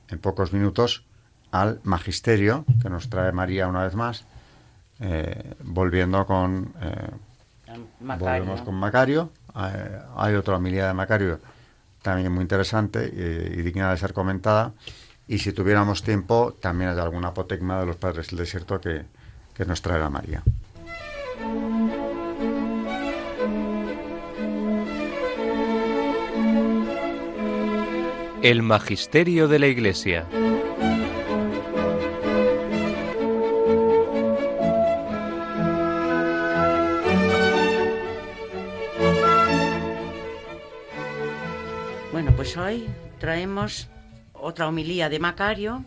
[0.08, 1.04] en pocos minutos,
[1.50, 4.24] al magisterio que nos trae María una vez más,
[5.00, 6.72] eh, volviendo con...
[6.80, 7.10] Eh,
[8.00, 8.40] Macario.
[8.40, 9.30] Volvemos con Macario.
[9.56, 11.40] Eh, hay otra homilía de Macario
[12.02, 14.72] también muy interesante y, digna de ser comentada.
[15.28, 19.04] Y si tuviéramos tiempo, también hay alguna apotegma de los padres del desierto que,
[19.54, 20.42] que nos traerá María.
[28.42, 30.26] El Magisterio de la Iglesia.
[42.40, 43.88] Pues hoy traemos
[44.32, 45.84] otra homilía de Macario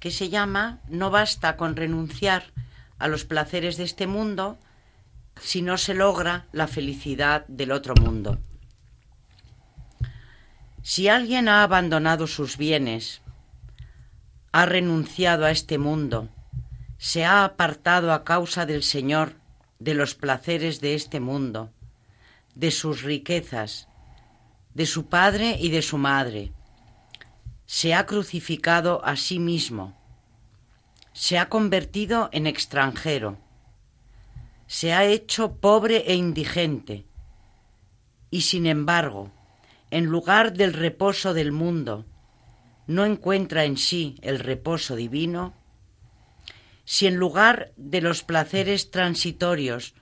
[0.00, 2.44] que se llama No basta con renunciar
[2.98, 4.56] a los placeres de este mundo
[5.38, 8.38] si no se logra la felicidad del otro mundo.
[10.82, 13.20] Si alguien ha abandonado sus bienes,
[14.50, 16.30] ha renunciado a este mundo,
[16.96, 19.34] se ha apartado a causa del Señor,
[19.78, 21.70] de los placeres de este mundo,
[22.54, 23.88] de sus riquezas,
[24.78, 26.52] de su padre y de su madre,
[27.66, 29.98] se ha crucificado a sí mismo,
[31.12, 33.38] se ha convertido en extranjero,
[34.68, 37.06] se ha hecho pobre e indigente,
[38.30, 39.32] y sin embargo,
[39.90, 42.06] en lugar del reposo del mundo,
[42.86, 45.54] no encuentra en sí el reposo divino,
[46.84, 49.94] si en lugar de los placeres transitorios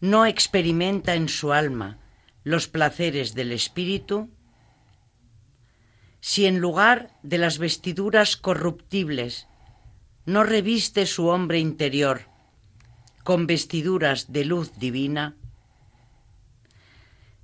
[0.00, 1.98] no experimenta en su alma
[2.46, 4.30] los placeres del espíritu,
[6.20, 9.48] si en lugar de las vestiduras corruptibles
[10.26, 12.20] no reviste su hombre interior
[13.24, 15.34] con vestiduras de luz divina,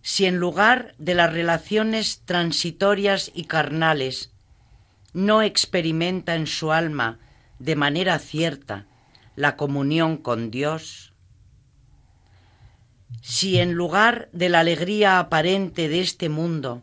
[0.03, 4.31] si en lugar de las relaciones transitorias y carnales
[5.15, 7.19] no experimenta en su alma
[7.59, 8.87] de manera cierta
[9.35, 11.12] la comunión con Dios,
[13.23, 16.83] si en lugar de la alegría aparente de este mundo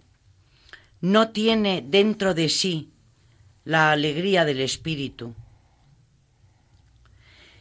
[1.02, 2.92] no tiene dentro de sí
[3.66, 5.36] la alegría del Espíritu,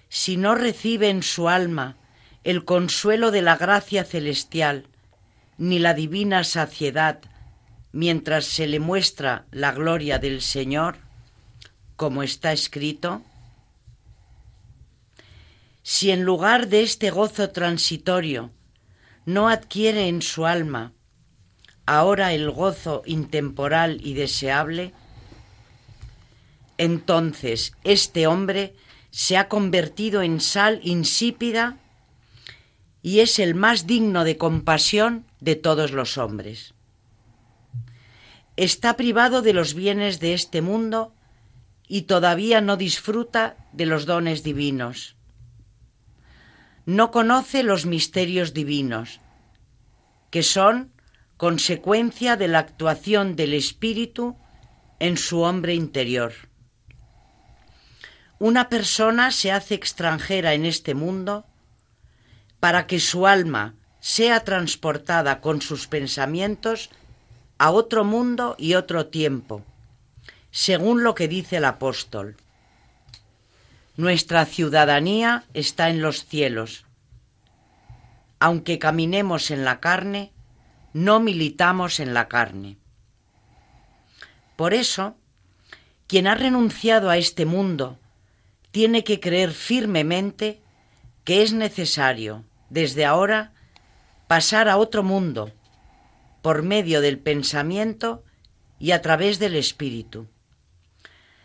[0.09, 1.97] si no recibe en su alma
[2.45, 4.87] el consuelo de la gracia celestial,
[5.59, 7.21] ni la divina saciedad,
[7.93, 10.99] mientras se le muestra la gloria del Señor,
[11.97, 13.23] como está escrito,
[15.83, 18.53] si en lugar de este gozo transitorio
[19.29, 20.95] no adquiere en su alma
[21.85, 24.95] ahora el gozo intemporal y deseable,
[26.79, 28.75] entonces este hombre
[29.11, 31.77] se ha convertido en sal insípida
[33.03, 36.73] y es el más digno de compasión de todos los hombres.
[38.57, 41.12] Está privado de los bienes de este mundo
[41.87, 45.17] y todavía no disfruta de los dones divinos
[46.88, 49.20] no conoce los misterios divinos,
[50.31, 50.90] que son
[51.37, 54.38] consecuencia de la actuación del Espíritu
[54.98, 56.33] en su hombre interior.
[58.38, 61.44] Una persona se hace extranjera en este mundo
[62.59, 66.88] para que su alma sea transportada con sus pensamientos
[67.59, 69.62] a otro mundo y otro tiempo,
[70.51, 72.38] según lo que dice el apóstol.
[73.99, 76.85] Nuestra ciudadanía está en los cielos.
[78.39, 80.31] Aunque caminemos en la carne,
[80.93, 82.77] no militamos en la carne.
[84.55, 85.17] Por eso,
[86.07, 87.99] quien ha renunciado a este mundo
[88.71, 90.63] tiene que creer firmemente
[91.25, 93.51] que es necesario, desde ahora,
[94.29, 95.51] pasar a otro mundo,
[96.41, 98.23] por medio del pensamiento
[98.79, 100.29] y a través del espíritu.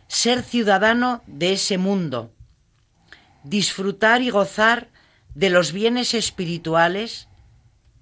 [0.06, 2.32] Ser ciudadano de ese mundo,
[3.44, 4.90] disfrutar y gozar
[5.36, 7.28] de los bienes espirituales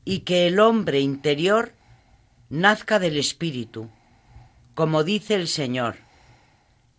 [0.05, 1.73] y que el hombre interior
[2.49, 3.89] nazca del Espíritu,
[4.75, 5.97] como dice el Señor,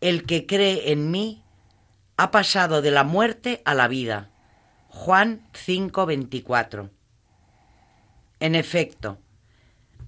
[0.01, 1.43] el que cree en mí
[2.17, 4.31] ha pasado de la muerte a la vida.
[4.89, 6.91] Juan 5:24.
[8.41, 9.19] En efecto,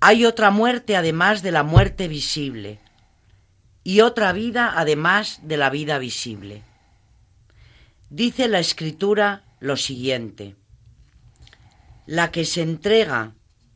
[0.01, 2.81] hay otra muerte además de la muerte visible
[3.85, 6.63] y otra vida además de la vida visible.
[8.15, 10.55] Dice la escritura lo siguiente.
[12.07, 13.35] La que se entrega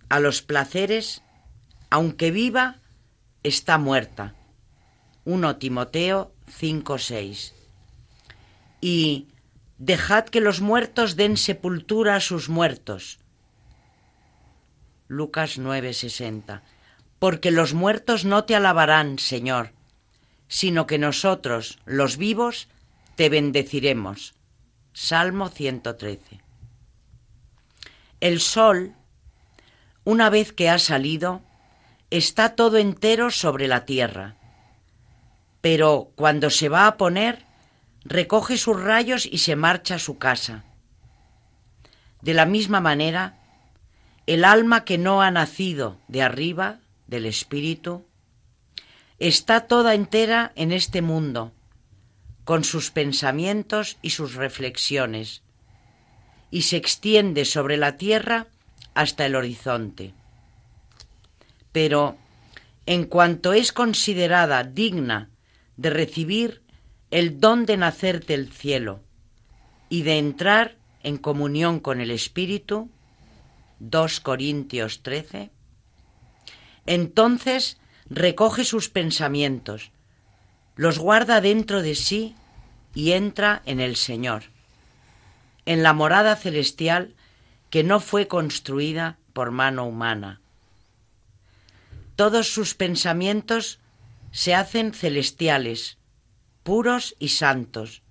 [0.08, 1.22] a los placeres,
[1.90, 2.76] aunque viva,
[3.42, 4.36] está muerta.
[5.24, 7.52] 1 Timoteo 5:6.
[8.80, 9.26] Y
[9.78, 13.18] dejad que los muertos den sepultura a sus muertos.
[15.08, 16.62] Lucas 9:60.
[17.18, 19.72] Porque los muertos no te alabarán, Señor,
[20.46, 22.68] sino que nosotros, los vivos,
[23.18, 24.34] te bendeciremos.
[24.92, 26.40] Salmo 113.
[28.20, 28.94] El sol,
[30.04, 31.42] una vez que ha salido,
[32.10, 34.36] está todo entero sobre la tierra,
[35.60, 37.44] pero cuando se va a poner,
[38.04, 40.62] recoge sus rayos y se marcha a su casa.
[42.22, 43.40] De la misma manera,
[44.26, 48.06] el alma que no ha nacido de arriba, del espíritu,
[49.18, 51.52] está toda entera en este mundo,
[52.48, 55.42] con sus pensamientos y sus reflexiones,
[56.50, 58.46] y se extiende sobre la tierra
[58.94, 60.14] hasta el horizonte.
[61.72, 62.16] Pero,
[62.86, 65.28] en cuanto es considerada digna
[65.76, 66.62] de recibir
[67.10, 69.02] el don de nacer del cielo
[69.90, 72.88] y de entrar en comunión con el Espíritu,
[73.80, 75.50] 2 Corintios 13,
[76.86, 77.76] entonces
[78.08, 79.90] recoge sus pensamientos,
[80.76, 82.36] los guarda dentro de sí
[82.98, 84.46] y entra en el Señor,
[85.66, 87.14] en la morada celestial
[87.70, 90.40] que no fue construida por mano humana.
[92.16, 93.78] Todos sus pensamientos
[94.32, 95.96] se hacen celestiales,
[96.64, 98.02] puros y santos,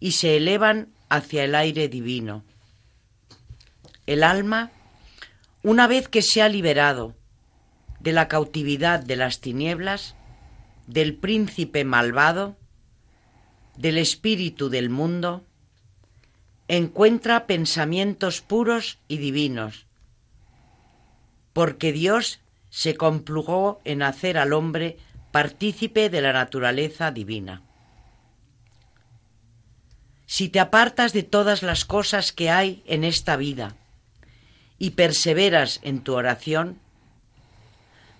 [0.00, 2.44] y se elevan hacia el aire divino.
[4.04, 4.70] El alma,
[5.62, 7.16] una vez que se ha liberado
[8.00, 10.14] de la cautividad de las tinieblas,
[10.86, 12.59] del príncipe malvado,
[13.80, 15.42] del espíritu del mundo,
[16.68, 19.86] encuentra pensamientos puros y divinos,
[21.54, 24.98] porque Dios se complugó en hacer al hombre
[25.32, 27.62] partícipe de la naturaleza divina.
[30.26, 33.76] Si te apartas de todas las cosas que hay en esta vida
[34.78, 36.78] y perseveras en tu oración,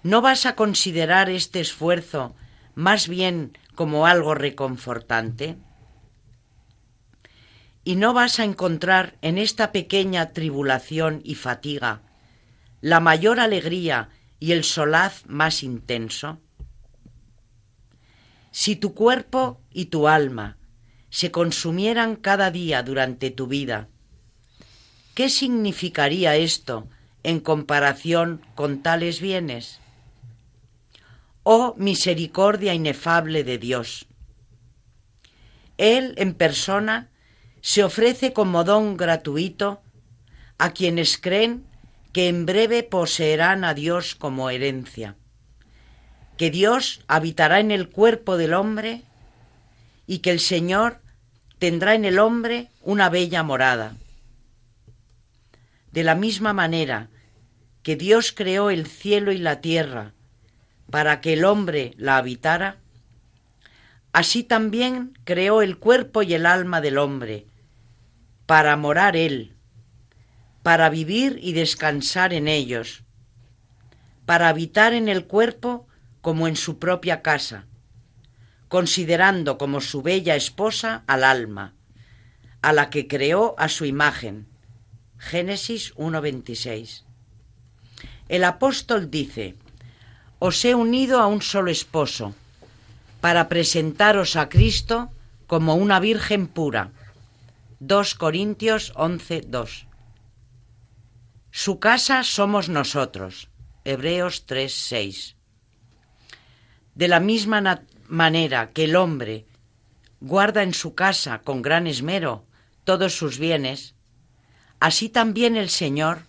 [0.02, 2.34] ¿no vas a considerar este esfuerzo
[2.74, 5.56] más bien como algo reconfortante?
[7.82, 12.02] ¿Y no vas a encontrar en esta pequeña tribulación y fatiga
[12.82, 16.42] la mayor alegría y el solaz más intenso?
[18.50, 20.58] Si tu cuerpo y tu alma
[21.08, 23.88] se consumieran cada día durante tu vida,
[25.14, 26.86] ¿qué significaría esto
[27.22, 29.79] en comparación con tales bienes?
[31.42, 34.06] Oh misericordia inefable de Dios.
[35.78, 37.08] Él en persona
[37.62, 39.82] se ofrece como don gratuito
[40.58, 41.64] a quienes creen
[42.12, 45.16] que en breve poseerán a Dios como herencia,
[46.36, 49.02] que Dios habitará en el cuerpo del hombre
[50.06, 51.00] y que el Señor
[51.58, 53.96] tendrá en el hombre una bella morada.
[55.92, 57.08] De la misma manera
[57.82, 60.12] que Dios creó el cielo y la tierra
[60.90, 62.78] para que el hombre la habitara,
[64.12, 67.46] así también creó el cuerpo y el alma del hombre
[68.46, 69.54] para morar él,
[70.62, 73.04] para vivir y descansar en ellos,
[74.26, 75.86] para habitar en el cuerpo
[76.20, 77.66] como en su propia casa,
[78.68, 81.74] considerando como su bella esposa al alma,
[82.62, 84.46] a la que creó a su imagen.
[85.18, 87.04] Génesis 1.26.
[88.28, 89.56] El apóstol dice,
[90.40, 92.34] Os he unido a un solo esposo,
[93.20, 95.12] para presentaros a Cristo
[95.46, 96.92] como una virgen pura
[97.80, 99.86] 2 Corintios 11, 2.
[101.50, 103.48] Su casa somos nosotros.
[103.84, 105.36] Hebreos 3, 6.
[106.94, 109.44] De la misma manera que el hombre
[110.20, 112.44] guarda en su casa con gran esmero
[112.84, 113.94] todos sus bienes,
[114.78, 116.22] así también el Señor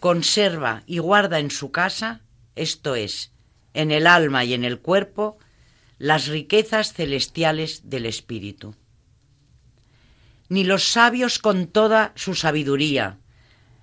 [0.00, 2.20] conserva y guarda en su casa,
[2.56, 3.33] esto es,
[3.74, 5.38] en el alma y en el cuerpo,
[5.98, 8.74] las riquezas celestiales del Espíritu
[10.48, 13.18] ni los sabios con toda su sabiduría,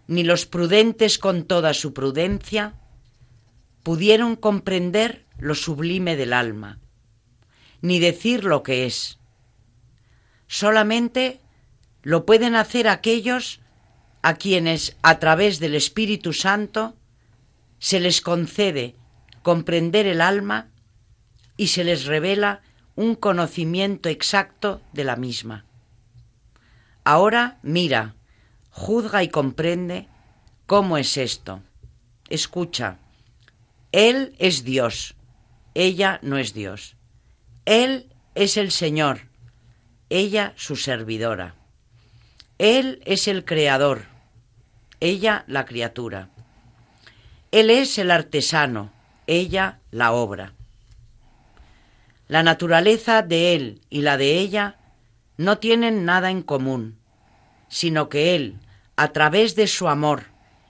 [0.07, 2.75] ni los prudentes con toda su prudencia,
[3.83, 6.79] pudieron comprender lo sublime del alma,
[7.81, 9.19] ni decir lo que es.
[10.47, 11.41] Solamente
[12.03, 13.59] lo pueden hacer aquellos
[14.21, 16.95] a quienes, a través del Espíritu Santo,
[17.79, 18.95] se les concede
[19.43, 20.69] comprender el alma
[21.57, 22.61] y se les revela
[22.95, 25.65] un conocimiento exacto de la misma.
[27.03, 28.15] Ahora mira,
[28.69, 30.07] juzga y comprende
[30.65, 31.61] cómo es esto.
[32.29, 32.97] Escucha,
[33.91, 35.15] Él es Dios,
[35.73, 36.95] ella no es Dios.
[37.65, 39.27] Él es el Señor,
[40.09, 41.55] ella su servidora.
[42.57, 44.05] Él es el Creador,
[44.99, 46.29] ella la criatura.
[47.51, 48.91] Él es el artesano,
[49.27, 50.53] ella la obra.
[52.27, 54.77] La naturaleza de Él y la de ella
[55.37, 56.97] no tienen nada en común,
[57.67, 58.59] sino que Él,
[58.95, 60.25] a través de su amor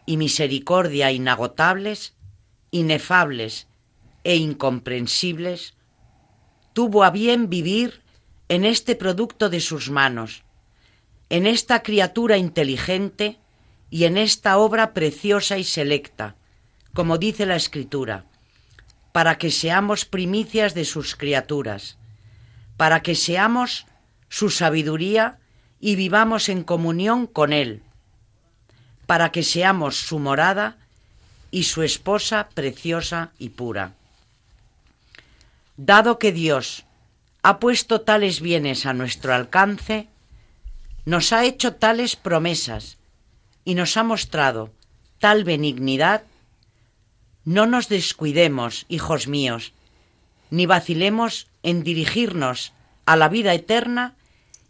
[0.06, 2.16] y misericordia inagotables,
[2.72, 3.68] inefables
[4.24, 5.76] e incomprensibles,
[6.74, 8.02] tuvo a bien vivir
[8.50, 10.44] en este producto de sus manos,
[11.30, 13.38] en esta criatura inteligente
[13.90, 16.36] y en esta obra preciosa y selecta,
[16.94, 18.26] como dice la Escritura,
[19.12, 21.98] para que seamos primicias de sus criaturas,
[22.78, 23.86] para que seamos
[24.30, 25.40] su sabiduría
[25.80, 27.84] y vivamos en comunión con Él,
[29.06, 30.78] para que seamos su morada
[31.52, 33.94] y su esposa preciosa y pura.
[35.76, 36.86] Dado que Dios
[37.44, 40.08] ha puesto tales bienes a nuestro alcance,
[41.06, 42.98] nos ha hecho tales promesas
[43.66, 44.72] y nos ha mostrado
[45.20, 46.24] tal benignidad,
[47.44, 49.74] no nos descuidemos, hijos míos,
[50.50, 52.74] ni vacilemos en dirigirnos
[53.06, 54.16] a la vida eterna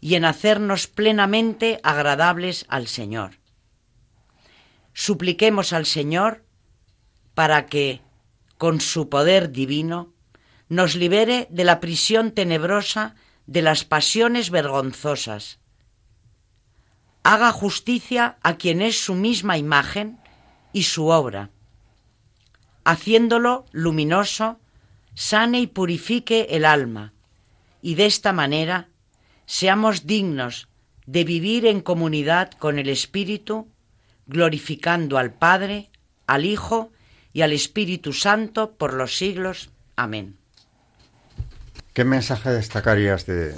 [0.00, 3.38] y en hacernos plenamente agradables al Señor.
[4.94, 6.44] Supliquemos al Señor
[7.34, 8.00] para que,
[8.58, 10.12] con su poder divino,
[10.68, 13.14] nos libere de la prisión tenebrosa
[13.46, 15.58] de las pasiones vergonzosas.
[17.22, 20.18] Haga justicia a quien es su misma imagen
[20.72, 21.50] y su obra,
[22.84, 24.58] haciéndolo luminoso,
[25.14, 27.12] sane y purifique el alma,
[27.80, 28.88] y de esta manera
[29.46, 30.68] seamos dignos
[31.06, 33.68] de vivir en comunidad con el Espíritu,
[34.26, 35.90] glorificando al Padre,
[36.26, 36.90] al Hijo
[37.32, 39.70] y al Espíritu Santo por los siglos.
[39.96, 40.36] Amén.
[41.92, 43.54] ¿Qué mensaje destacarías de,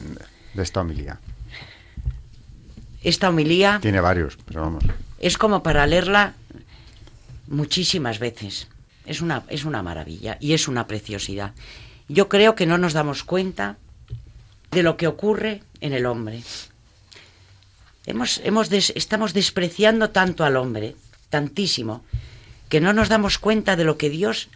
[0.57, 1.21] esta homilía?
[3.03, 3.79] Esta homilía...
[3.81, 4.85] Tiene varios, pero vamos.
[5.21, 6.35] Es como para leerla
[7.47, 8.69] muchísimas veces.
[9.07, 11.53] Es una, es una maravilla y es una preciosidad.
[12.09, 13.77] Yo creo que no nos damos cuenta
[14.71, 16.43] de lo que ocurre en el hombre.
[18.07, 20.97] Hemos, hemos estamos despreciando tanto al hombre,
[21.31, 22.05] tantísimo,
[22.69, 24.49] que no nos damos cuenta de lo que Dios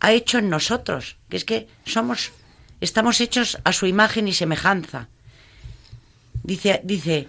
[0.00, 2.32] ha hecho en nosotros, que es que somos,
[2.80, 5.08] estamos hechos a su imagen y semejanza.
[6.42, 7.28] Dice, dice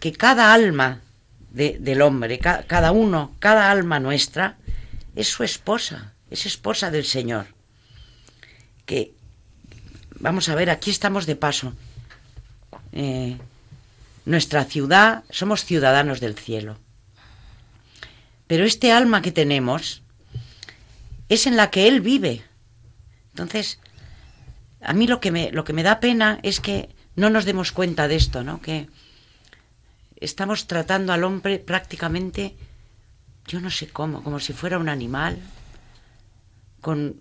[0.00, 1.00] que cada alma
[1.50, 4.56] del hombre, cada uno, cada alma nuestra,
[5.14, 7.46] es su esposa, es esposa del Señor.
[8.86, 9.14] Que,
[10.18, 11.74] vamos a ver, aquí estamos de paso.
[12.92, 13.38] Eh,
[14.24, 16.78] nuestra ciudad, somos ciudadanos del cielo.
[18.46, 20.02] Pero este alma que tenemos
[21.28, 22.44] es en la que Él vive.
[23.30, 23.78] Entonces,
[24.80, 27.72] a mí lo que me, lo que me da pena es que no nos demos
[27.72, 28.60] cuenta de esto, ¿no?
[28.60, 28.88] Que
[30.16, 32.56] estamos tratando al hombre prácticamente,
[33.46, 35.38] yo no sé cómo, como si fuera un animal,
[36.80, 37.16] con,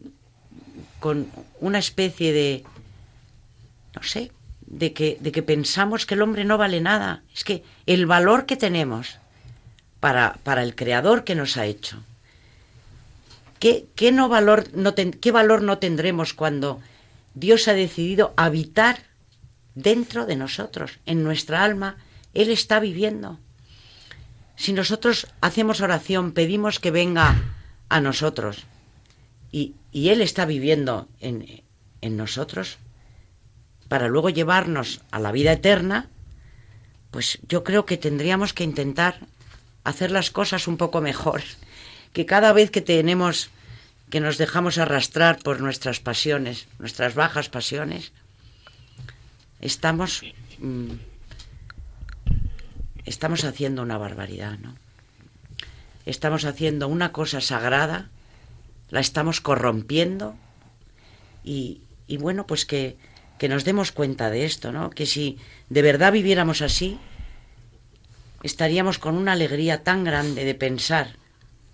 [1.00, 1.28] con
[1.60, 2.64] una especie de,
[3.96, 4.32] no sé,
[4.66, 7.24] de que, de que pensamos que el hombre no vale nada.
[7.34, 9.18] Es que el valor que tenemos
[10.00, 12.04] para, para el creador que nos ha hecho,
[13.60, 14.66] ¿qué, qué no valor
[15.20, 16.82] ¿qué valor no tendremos cuando
[17.36, 19.04] Dios ha decidido habitar
[19.76, 21.98] dentro de nosotros, en nuestra alma?
[22.34, 23.40] Él está viviendo.
[24.56, 27.36] Si nosotros hacemos oración, pedimos que venga
[27.90, 28.66] a nosotros
[29.52, 31.64] y, y Él está viviendo en,
[32.02, 32.78] en nosotros,
[33.88, 36.10] para luego llevarnos a la vida eterna,
[37.12, 39.20] pues yo creo que tendríamos que intentar
[39.84, 41.44] hacer las cosas un poco mejor,
[42.12, 43.50] que cada vez que tenemos
[44.10, 48.12] que nos dejamos arrastrar por nuestras pasiones, nuestras bajas pasiones,
[49.60, 50.22] estamos
[50.60, 50.92] mm,
[53.06, 54.76] estamos haciendo una barbaridad, ¿no?
[56.06, 58.10] Estamos haciendo una cosa sagrada,
[58.90, 60.36] la estamos corrompiendo
[61.44, 62.98] y, y bueno, pues que
[63.44, 64.90] que nos demos cuenta de esto, ¿no?
[64.90, 65.38] Que si
[65.68, 66.98] de verdad viviéramos así,
[68.42, 71.18] estaríamos con una alegría tan grande de pensar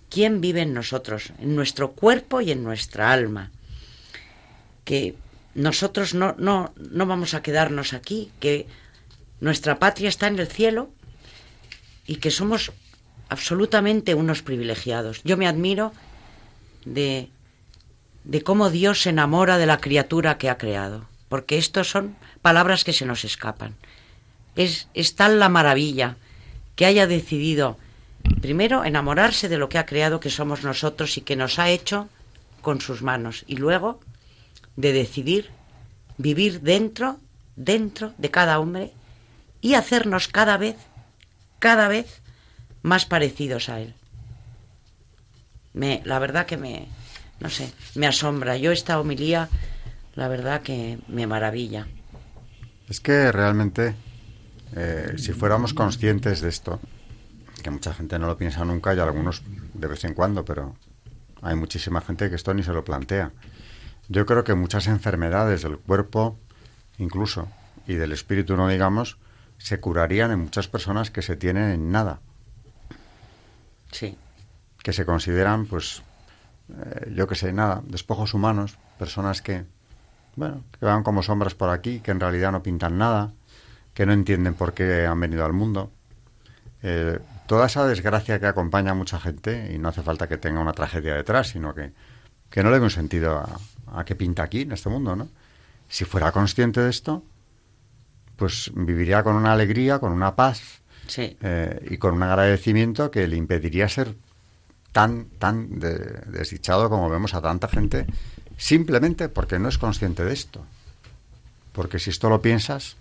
[0.09, 3.51] quién vive en nosotros, en nuestro cuerpo y en nuestra alma.
[4.83, 5.15] Que
[5.53, 8.65] nosotros no, no, no vamos a quedarnos aquí, que
[9.39, 10.89] nuestra patria está en el cielo
[12.09, 12.71] y que somos
[13.29, 15.21] absolutamente unos privilegiados.
[15.23, 15.93] Yo me admiro
[16.83, 17.29] de,
[18.23, 22.83] de cómo Dios se enamora de la criatura que ha creado porque estos son palabras
[22.83, 23.75] que se nos escapan.
[24.55, 26.17] Es, es tal la maravilla
[26.75, 27.77] que haya decidido,
[28.41, 32.09] primero, enamorarse de lo que ha creado que somos nosotros y que nos ha hecho
[32.61, 34.01] con sus manos, y luego
[34.75, 35.49] de decidir
[36.17, 37.17] vivir dentro,
[37.55, 38.91] dentro de cada hombre
[39.61, 40.75] y hacernos cada vez,
[41.59, 42.21] cada vez
[42.81, 43.93] más parecidos a él.
[45.73, 46.87] Me, la verdad que me,
[47.39, 48.57] no sé, me asombra.
[48.57, 49.49] Yo esta homilía
[50.15, 51.87] la verdad que me maravilla.
[52.89, 53.95] Es que realmente,
[54.75, 56.79] eh, si fuéramos conscientes de esto,
[57.61, 59.43] que mucha gente no lo piensa nunca y algunos
[59.73, 60.75] de vez en cuando, pero
[61.41, 63.31] hay muchísima gente que esto ni se lo plantea.
[64.07, 66.37] Yo creo que muchas enfermedades del cuerpo,
[66.97, 67.47] incluso,
[67.87, 69.17] y del espíritu, no digamos,
[69.59, 72.21] se curarían en muchas personas que se tienen en nada.
[73.91, 74.17] Sí.
[74.81, 76.01] Que se consideran, pues,
[76.69, 79.65] eh, yo que sé, nada, despojos humanos, personas que
[80.39, 83.33] bueno, que van como sombras por aquí, que en realidad no pintan nada,
[83.93, 85.91] que no entienden por qué han venido al mundo.
[86.81, 90.61] Eh, toda esa desgracia que acompaña a mucha gente, y no hace falta que tenga
[90.61, 91.91] una tragedia detrás, sino que,
[92.49, 95.27] que no le ve un sentido a, a qué pinta aquí, en este mundo, ¿no?
[95.89, 97.23] Si fuera consciente de esto,
[98.39, 100.79] pues viviría con una alegría, con una paz
[101.17, 104.15] eh, y con un agradecimiento que le impediría ser
[104.93, 108.07] tan, tan desdichado como vemos a tanta gente
[108.57, 110.65] simplemente porque no es consciente de esto.
[111.73, 112.95] Porque si esto lo piensas,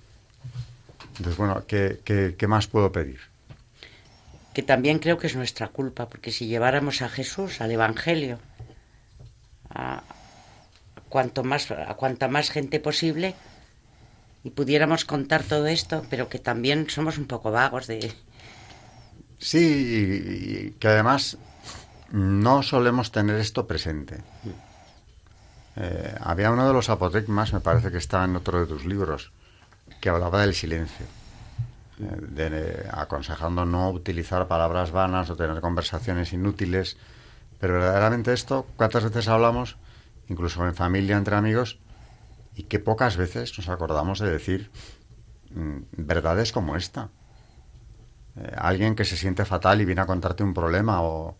[1.18, 3.20] entonces, bueno, ¿qué, qué, más puedo pedir?
[4.54, 8.38] Que también creo que es nuestra culpa, porque si lleváramos a Jesús, al Evangelio,
[9.70, 10.02] a,
[11.08, 13.34] cuanto más, a cuanta más gente posible,
[14.44, 18.12] y pudiéramos contar todo esto, pero que también somos un poco vagos de...
[19.38, 21.38] Sí, y que además
[22.10, 24.18] no solemos tener esto presente.
[25.76, 29.32] Eh, había uno de los apotegmas, me parece que estaba en otro de tus libros,
[30.00, 31.06] que hablaba del silencio,
[32.00, 36.96] eh, aconsejando no utilizar palabras vanas o tener conversaciones inútiles.
[37.60, 39.76] Pero verdaderamente esto, ¿cuántas veces hablamos,
[40.28, 41.78] incluso en familia, entre amigos,
[42.58, 44.70] y qué pocas veces nos acordamos de decir
[45.54, 47.08] mm, verdades como esta?
[48.36, 51.36] Eh, alguien que se siente fatal y viene a contarte un problema o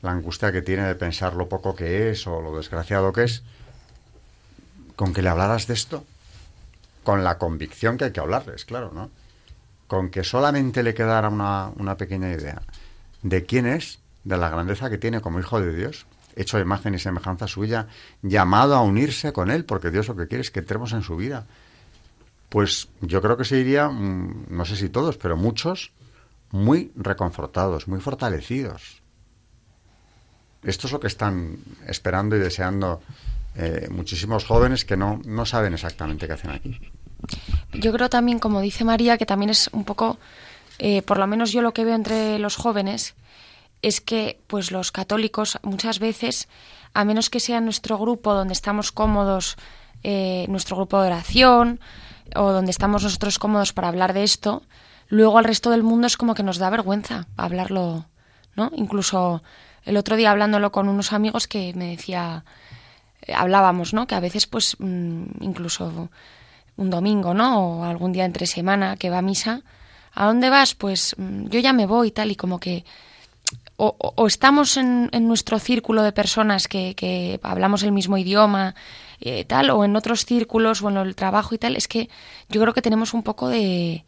[0.00, 3.42] la angustia que tiene de pensar lo poco que es o lo desgraciado que es,
[4.96, 6.04] con que le hablaras de esto,
[7.04, 9.10] con la convicción que hay que hablarles, claro, ¿no?
[9.88, 12.62] Con que solamente le quedara una, una pequeña idea
[13.22, 16.06] de quién es, de la grandeza que tiene como hijo de Dios,
[16.36, 17.88] hecho de imagen y semejanza suya,
[18.22, 21.16] llamado a unirse con Él, porque Dios lo que quiere es que entremos en su
[21.16, 21.46] vida.
[22.48, 25.92] Pues yo creo que se iría, mm, no sé si todos, pero muchos,
[26.50, 29.02] muy reconfortados, muy fortalecidos.
[30.62, 31.58] Esto es lo que están
[31.88, 33.02] esperando y deseando
[33.56, 36.78] eh, muchísimos jóvenes que no, no saben exactamente qué hacen aquí.
[37.72, 40.18] Yo creo también, como dice María, que también es un poco,
[40.78, 43.14] eh, por lo menos yo lo que veo entre los jóvenes,
[43.82, 46.48] es que pues los católicos muchas veces,
[46.94, 49.56] a menos que sea nuestro grupo donde estamos cómodos,
[50.04, 51.80] eh, nuestro grupo de oración,
[52.34, 54.62] o donde estamos nosotros cómodos para hablar de esto,
[55.08, 58.06] luego al resto del mundo es como que nos da vergüenza hablarlo,
[58.56, 58.70] ¿no?
[58.74, 59.42] Incluso
[59.84, 62.44] el otro día hablándolo con unos amigos que me decía,
[63.22, 64.06] eh, hablábamos, ¿no?
[64.06, 66.08] Que a veces pues mm, incluso
[66.76, 67.80] un domingo, ¿no?
[67.80, 69.62] O algún día entre semana que va a misa,
[70.14, 70.74] ¿a dónde vas?
[70.74, 72.84] Pues mm, yo ya me voy tal, y como que
[73.76, 78.74] o, estamos en, nuestro círculo de personas que, hablamos el mismo idioma,
[79.20, 82.08] eh, tal, o en otros círculos, o en el trabajo y tal, es que
[82.48, 84.04] yo creo que tenemos un poco de,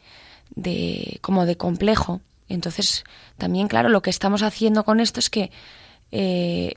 [0.55, 2.21] de como de complejo.
[2.47, 3.03] Entonces,
[3.37, 5.51] también, claro, lo que estamos haciendo con esto es que
[6.11, 6.73] eh,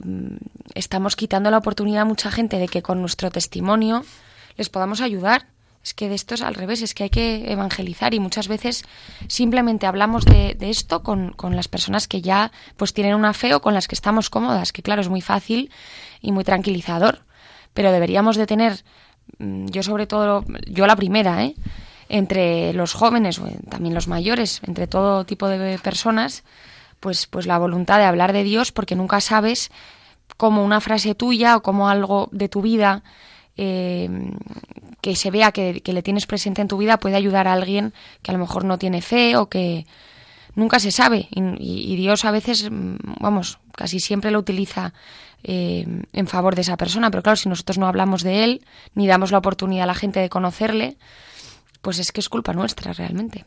[0.74, 4.04] estamos quitando la oportunidad a mucha gente de que con nuestro testimonio
[4.56, 5.46] les podamos ayudar
[5.88, 8.84] es que de esto es al revés, es que hay que evangelizar y muchas veces
[9.26, 13.72] simplemente hablamos de, esto con, las personas que ya pues tienen una fe o con
[13.72, 15.70] las que estamos cómodas, que claro, es muy fácil
[16.20, 17.22] y muy tranquilizador,
[17.72, 18.84] pero deberíamos de tener,
[19.38, 21.54] mm, yo sobre todo, yo la primera, ¿eh?
[22.10, 26.44] entre los jóvenes, también los mayores, entre todo tipo de personas,
[27.00, 29.70] pues, pues la voluntad de hablar de Dios, porque nunca sabes
[30.36, 33.02] cómo una frase tuya o como algo de tu vida
[33.56, 34.08] eh,
[35.00, 37.92] que se vea que, le tienes presente en tu vida puede ayudar a alguien
[38.22, 39.86] que a lo mejor no tiene fe o que
[40.54, 41.28] nunca se sabe.
[41.30, 44.92] Y, Dios a veces, mm, vamos, casi siempre lo utiliza
[45.44, 47.10] eh, en favor de esa persona.
[47.10, 50.20] Pero claro, si nosotros no hablamos de Él, ni damos la oportunidad a la gente
[50.20, 50.96] de conocerle,
[51.80, 53.44] pues es que es culpa nuestra realmente.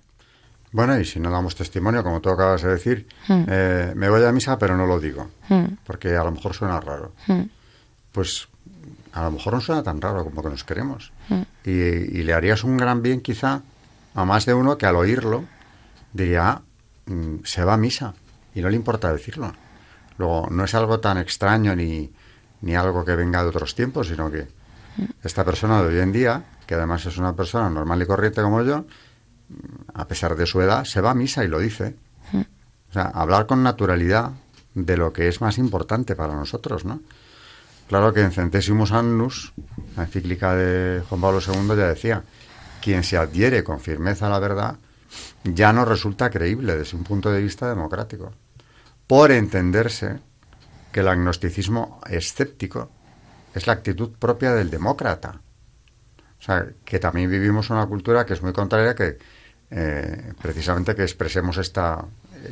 [0.72, 3.44] Bueno, y si no damos testimonio, como tú acabas de decir, hmm.
[3.48, 5.66] eh, me voy a misa pero no lo digo, hmm.
[5.86, 7.12] porque a lo mejor suena raro.
[7.28, 7.44] Hmm.
[8.14, 8.48] Pues
[9.14, 11.12] a lo mejor no suena tan raro como que nos queremos.
[11.30, 11.42] Mm.
[11.66, 13.62] Y, le harías un gran bien quizá
[14.14, 15.46] a más de uno que al oírlo
[16.14, 16.62] diría, ah,
[17.06, 18.14] mm, se va a misa
[18.54, 19.54] y no le importa decirlo.
[20.18, 22.12] Luego, no es algo tan extraño ni,
[22.62, 24.48] ni algo que venga de otros tiempos, sino que
[24.98, 25.06] mm.
[25.24, 28.64] esta persona de hoy en día, que además es una persona normal y corriente como
[28.64, 28.86] yo,
[29.94, 31.96] a pesar de su edad, se va a misa y lo dice.
[32.34, 34.32] O sea, hablar con naturalidad
[34.74, 37.00] de lo que es más importante para nosotros, ¿no?
[37.92, 39.52] Claro que en Centésimos Annus,
[39.98, 42.24] la encíclica de Juan Pablo II ya decía,
[42.82, 44.78] quien se adhiere con firmeza a la verdad
[45.44, 48.32] ya no resulta creíble desde un punto de vista democrático,
[49.08, 50.22] por entenderse
[50.94, 52.90] que el agnosticismo escéptico
[53.54, 55.42] es la actitud propia del demócrata.
[56.40, 59.18] O sea, que también vivimos una cultura que es muy contraria que
[59.70, 62.06] eh, precisamente que expresemos esta,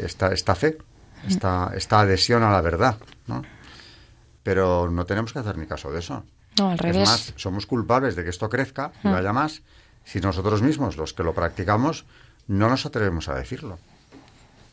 [0.04, 0.80] esta, esta fe,
[1.26, 3.42] esta, esta adhesión a la verdad, ¿no?
[4.50, 6.24] Pero no tenemos que hacer ni caso de eso.
[6.58, 7.04] No, al revés.
[7.04, 9.12] Es más, somos culpables de que esto crezca y mm.
[9.12, 9.62] vaya más
[10.04, 12.06] si nosotros mismos, los que lo practicamos,
[12.48, 13.78] no nos atrevemos a decirlo.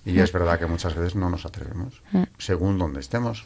[0.06, 0.20] Y mm.
[0.20, 2.22] es verdad que muchas veces no nos atrevemos, mm.
[2.38, 3.44] según donde estemos.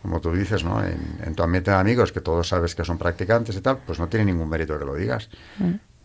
[0.00, 0.82] Como tú dices, ¿no?
[0.82, 4.08] En, tu ambiente de amigos, que todos sabes que son practicantes y tal, pues no
[4.08, 5.28] tiene ningún mérito que lo digas.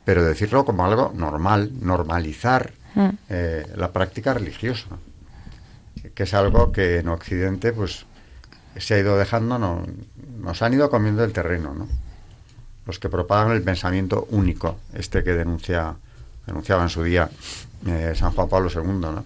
[0.04, 2.74] Pero decirlo como algo normal, normalizar
[3.30, 4.90] eh, la práctica religiosa,
[6.14, 8.06] que es algo que en Occidente, pues
[8.78, 9.86] se ha ido dejando, no,
[10.40, 11.88] nos han ido comiendo el terreno, ¿no?
[12.86, 15.96] Los que propagan el pensamiento único, este que denuncia,
[16.46, 17.30] denunciaba en su día
[17.86, 19.26] eh, San Juan Pablo II, ¿no?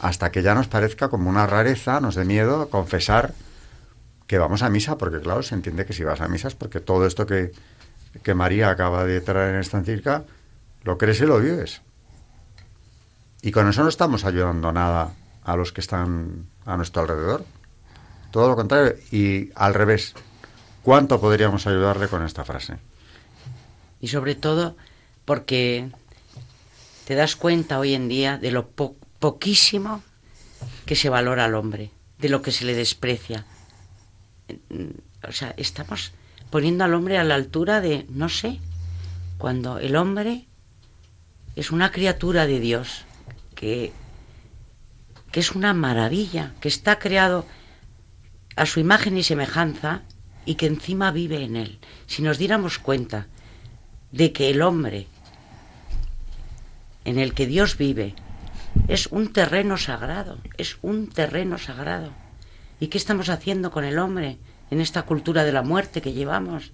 [0.00, 3.34] Hasta que ya nos parezca como una rareza, nos dé miedo confesar
[4.26, 6.80] que vamos a misa, porque claro, se entiende que si vas a misa es porque
[6.80, 7.52] todo esto que,
[8.22, 10.24] que María acaba de traer en esta encíclica,
[10.84, 11.82] lo crees y lo vives.
[13.42, 15.12] Y con eso no estamos ayudando nada
[15.44, 17.44] a los que están a nuestro alrededor.
[18.30, 18.94] Todo lo contrario.
[19.10, 20.14] Y al revés,
[20.82, 22.78] ¿cuánto podríamos ayudarle con esta frase?
[24.00, 24.76] Y sobre todo
[25.24, 25.90] porque
[27.04, 30.02] te das cuenta hoy en día de lo poquísimo
[30.86, 33.44] que se valora al hombre, de lo que se le desprecia.
[35.26, 36.12] O sea, estamos
[36.50, 38.60] poniendo al hombre a la altura de, no sé,
[39.38, 40.46] cuando el hombre
[41.56, 43.04] es una criatura de Dios,
[43.54, 43.92] que,
[45.32, 47.44] que es una maravilla, que está creado
[48.58, 50.02] a su imagen y semejanza
[50.44, 51.78] y que encima vive en él.
[52.06, 53.28] Si nos diéramos cuenta
[54.10, 55.06] de que el hombre
[57.04, 58.14] en el que Dios vive
[58.88, 62.12] es un terreno sagrado, es un terreno sagrado.
[62.80, 64.38] ¿Y qué estamos haciendo con el hombre
[64.70, 66.72] en esta cultura de la muerte que llevamos?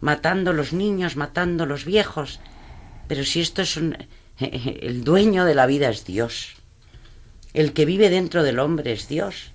[0.00, 2.40] Matando los niños, matando los viejos.
[3.08, 3.96] Pero si esto es un...
[4.38, 6.54] El dueño de la vida es Dios.
[7.54, 9.51] El que vive dentro del hombre es Dios.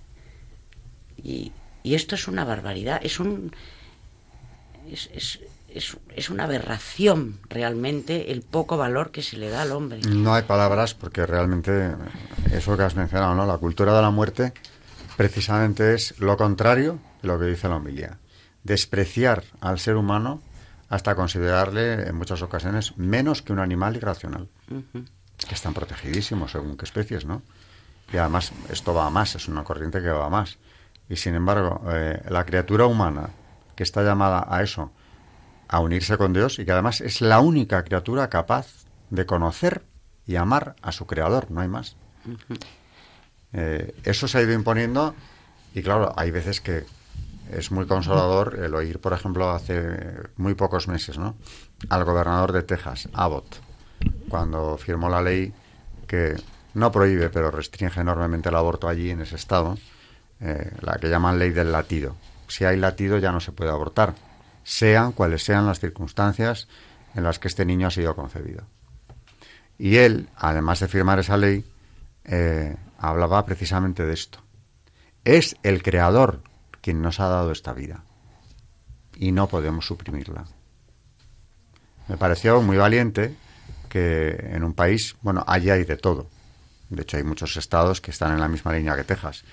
[1.23, 1.51] Y,
[1.83, 3.51] y esto es una barbaridad, es un...
[4.91, 5.39] Es, es,
[5.73, 9.99] es, es, una aberración realmente el poco valor que se le da al hombre.
[10.07, 11.93] No hay palabras porque realmente
[12.51, 13.45] eso que has mencionado, ¿no?
[13.45, 14.53] La cultura de la muerte
[15.17, 18.17] precisamente es lo contrario de lo que dice la homilía.
[18.63, 20.41] Despreciar al ser humano
[20.89, 24.47] hasta considerarle en muchas ocasiones menos que un animal irracional.
[24.71, 25.05] Uh -huh.
[25.47, 27.41] Que están protegidísimos según qué especies, ¿no?
[28.11, 30.57] Y además esto va a más, es una corriente que va a más.
[31.09, 33.29] Y sin embargo, eh, la criatura humana
[33.75, 34.91] que está llamada a eso,
[35.67, 39.83] a unirse con Dios y que además es la única criatura capaz de conocer
[40.25, 41.95] y amar a su creador, no hay más.
[43.53, 45.15] Eh, eso se ha ido imponiendo
[45.73, 46.85] y claro, hay veces que
[47.51, 51.37] es muy consolador el oír, por ejemplo, hace muy pocos meses, ¿no?
[51.89, 53.61] Al gobernador de Texas, Abbott,
[54.27, 55.53] cuando firmó la ley
[56.07, 56.35] que
[56.73, 59.77] no prohíbe, pero restringe enormemente el aborto allí en ese estado,
[60.39, 62.15] eh, la que llaman ley del latido.
[62.47, 64.15] Si hay latido ya no se puede abortar,
[64.63, 66.67] sean cuales sean las circunstancias
[67.15, 68.63] en las que este niño ha sido concebido.
[69.77, 71.65] Y él, además de firmar esa ley,
[72.25, 74.39] eh, hablaba precisamente de esto.
[75.23, 76.41] Es el creador
[76.81, 78.03] quien nos ha dado esta vida
[79.15, 80.45] y no podemos suprimirla.
[82.07, 83.35] Me pareció muy valiente
[83.89, 86.29] que en un país, bueno, allí hay de todo.
[86.89, 89.43] De hecho, hay muchos estados que están en la misma línea que Texas.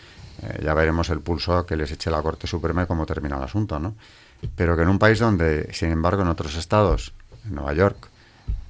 [0.42, 3.42] Eh, ya veremos el pulso que les eche la Corte Suprema y cómo termina el
[3.42, 3.94] asunto, ¿no?
[4.56, 7.12] Pero que en un país donde, sin embargo, en otros estados,
[7.44, 8.08] en Nueva York,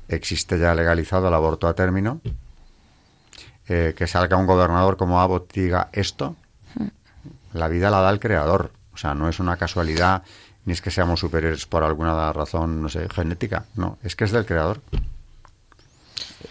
[0.09, 2.21] existe ya legalizado el aborto a término,
[3.69, 6.37] eh, que salga un gobernador como Abbott diga esto,
[7.53, 8.73] la vida la da el creador.
[8.93, 10.23] O sea, no es una casualidad
[10.65, 13.65] ni es que seamos superiores por alguna razón, no sé, genética.
[13.75, 14.81] No, es que es del creador.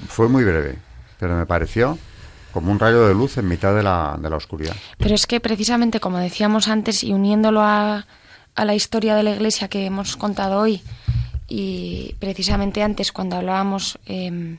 [0.07, 0.77] Fue muy breve,
[1.19, 1.97] pero me pareció
[2.53, 4.75] como un rayo de luz en mitad de la, de la oscuridad.
[4.97, 8.05] Pero es que precisamente, como decíamos antes, y uniéndolo a,
[8.55, 10.81] a la historia de la Iglesia que hemos contado hoy,
[11.47, 14.57] y precisamente antes cuando hablábamos, eh,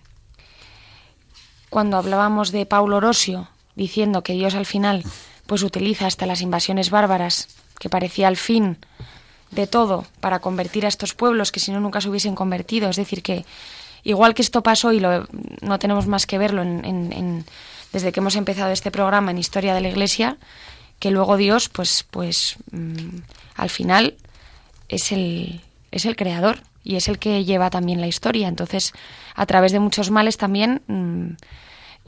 [1.70, 5.02] cuando hablábamos de Paulo Orosio, diciendo que Dios al final
[5.46, 8.78] pues utiliza hasta las invasiones bárbaras, que parecía el fin
[9.50, 12.88] de todo para convertir a estos pueblos que si no nunca se hubiesen convertido.
[12.88, 13.44] Es decir, que
[14.02, 15.26] igual que esto pasó y lo,
[15.60, 17.44] no tenemos más que verlo en,
[17.94, 20.36] desde que hemos empezado este programa en Historia de la Iglesia,
[20.98, 23.20] que luego Dios, pues, pues mmm,
[23.54, 24.16] al final
[24.88, 25.60] es el,
[25.92, 28.48] es el creador y es el que lleva también la historia.
[28.48, 28.92] Entonces,
[29.36, 31.34] a través de muchos males también mmm,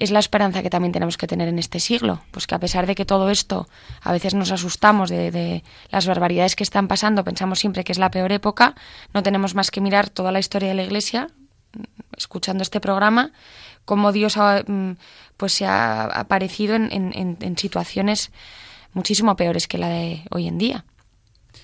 [0.01, 2.21] es la esperanza que también tenemos que tener en este siglo.
[2.33, 3.69] Pues que a pesar de que todo esto
[4.03, 7.99] a veces nos asustamos de, de, las barbaridades que están pasando, pensamos siempre que es
[7.99, 8.75] la peor época,
[9.15, 11.29] no tenemos más que mirar toda la historia de la Iglesia,
[12.17, 13.33] escuchando este programa,
[13.87, 14.63] cómo Dios ha,
[15.39, 18.31] pues se ha aparecido en, en, en situaciones
[18.93, 20.85] muchísimo peores que la de hoy en día.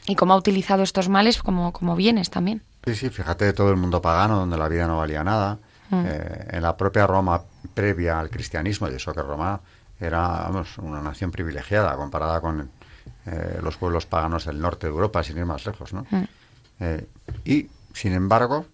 [0.07, 2.63] Y cómo ha utilizado estos males como, como bienes también.
[2.85, 5.59] Sí, sí, fíjate todo el mundo pagano, donde la vida no valía nada.
[5.91, 6.05] Mm.
[6.07, 7.43] Eh, en la propia Roma
[7.75, 9.61] previa al cristianismo, y eso que Roma
[10.01, 12.71] era vamos, una nación privilegiada comparada con
[13.27, 16.07] eh, los pueblos paganos del norte de Europa, sin ir más lejos, ¿no?
[16.11, 16.25] Mm.
[16.81, 17.07] Eh,
[17.45, 18.67] y, sin embargo,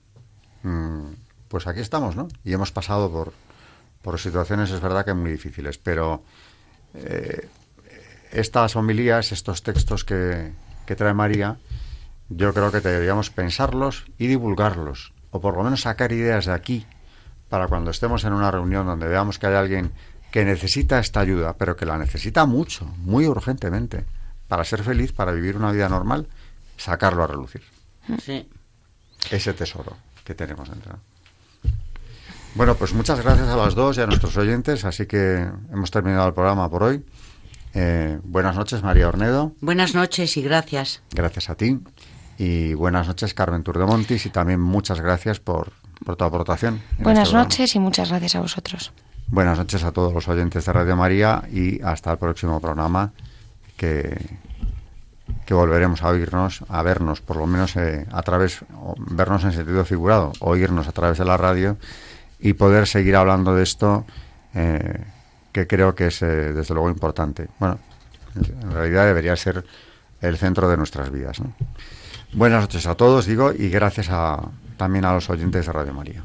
[0.63, 1.09] mmm,
[1.49, 2.29] pues aquí estamos, ¿no?
[2.45, 3.33] Y hemos pasado por,
[4.03, 6.23] por situaciones, es verdad que muy difíciles, pero
[6.95, 7.49] eh,
[8.31, 10.53] estas homilías, estos textos que,
[10.87, 11.59] que trae María,
[12.29, 16.87] yo creo que deberíamos pensarlos y divulgarlos, o por lo menos sacar ideas de aquí,
[17.49, 19.93] para cuando estemos en una reunión donde veamos que hay alguien
[20.31, 24.05] que necesita esta ayuda, pero que la necesita mucho, muy urgentemente,
[24.47, 26.29] para ser feliz, para vivir una vida normal,
[26.77, 27.63] sacarlo a relucir.
[28.23, 28.49] Sí.
[29.31, 30.99] Ese tesoro que tenemos dentro.
[32.55, 36.27] Bueno, pues muchas gracias a las dos y a nuestros oyentes, así que hemos terminado
[36.27, 37.05] el programa por hoy.
[37.75, 39.53] Eh, buenas noches, María Ornedo.
[39.61, 41.03] Buenas noches y gracias.
[41.13, 41.79] Gracias a ti.
[42.39, 45.73] Y buenas noches, Carmen Turdemontis, y también muchas gracias por,
[46.05, 46.81] por tu aportación.
[46.99, 48.93] Buenas este noches y muchas gracias a vosotros.
[49.29, 53.13] Buenas noches a todos los oyentes de Radio María y hasta el próximo programa
[53.77, 54.17] que,
[55.45, 58.61] que volveremos a oírnos, a vernos, por lo menos eh, a través,
[59.11, 61.77] vernos en sentido figurado, oírnos a través de la radio
[62.41, 64.05] y poder seguir hablando de esto
[64.55, 65.05] eh,
[65.53, 67.49] que creo que es eh, desde luego importante.
[67.59, 67.79] Bueno,
[68.35, 69.65] En realidad debería ser
[70.21, 71.41] el centro de nuestras vidas.
[72.33, 74.41] Buenas noches a todos, digo, y gracias a,
[74.77, 76.25] también a los oyentes de Radio María.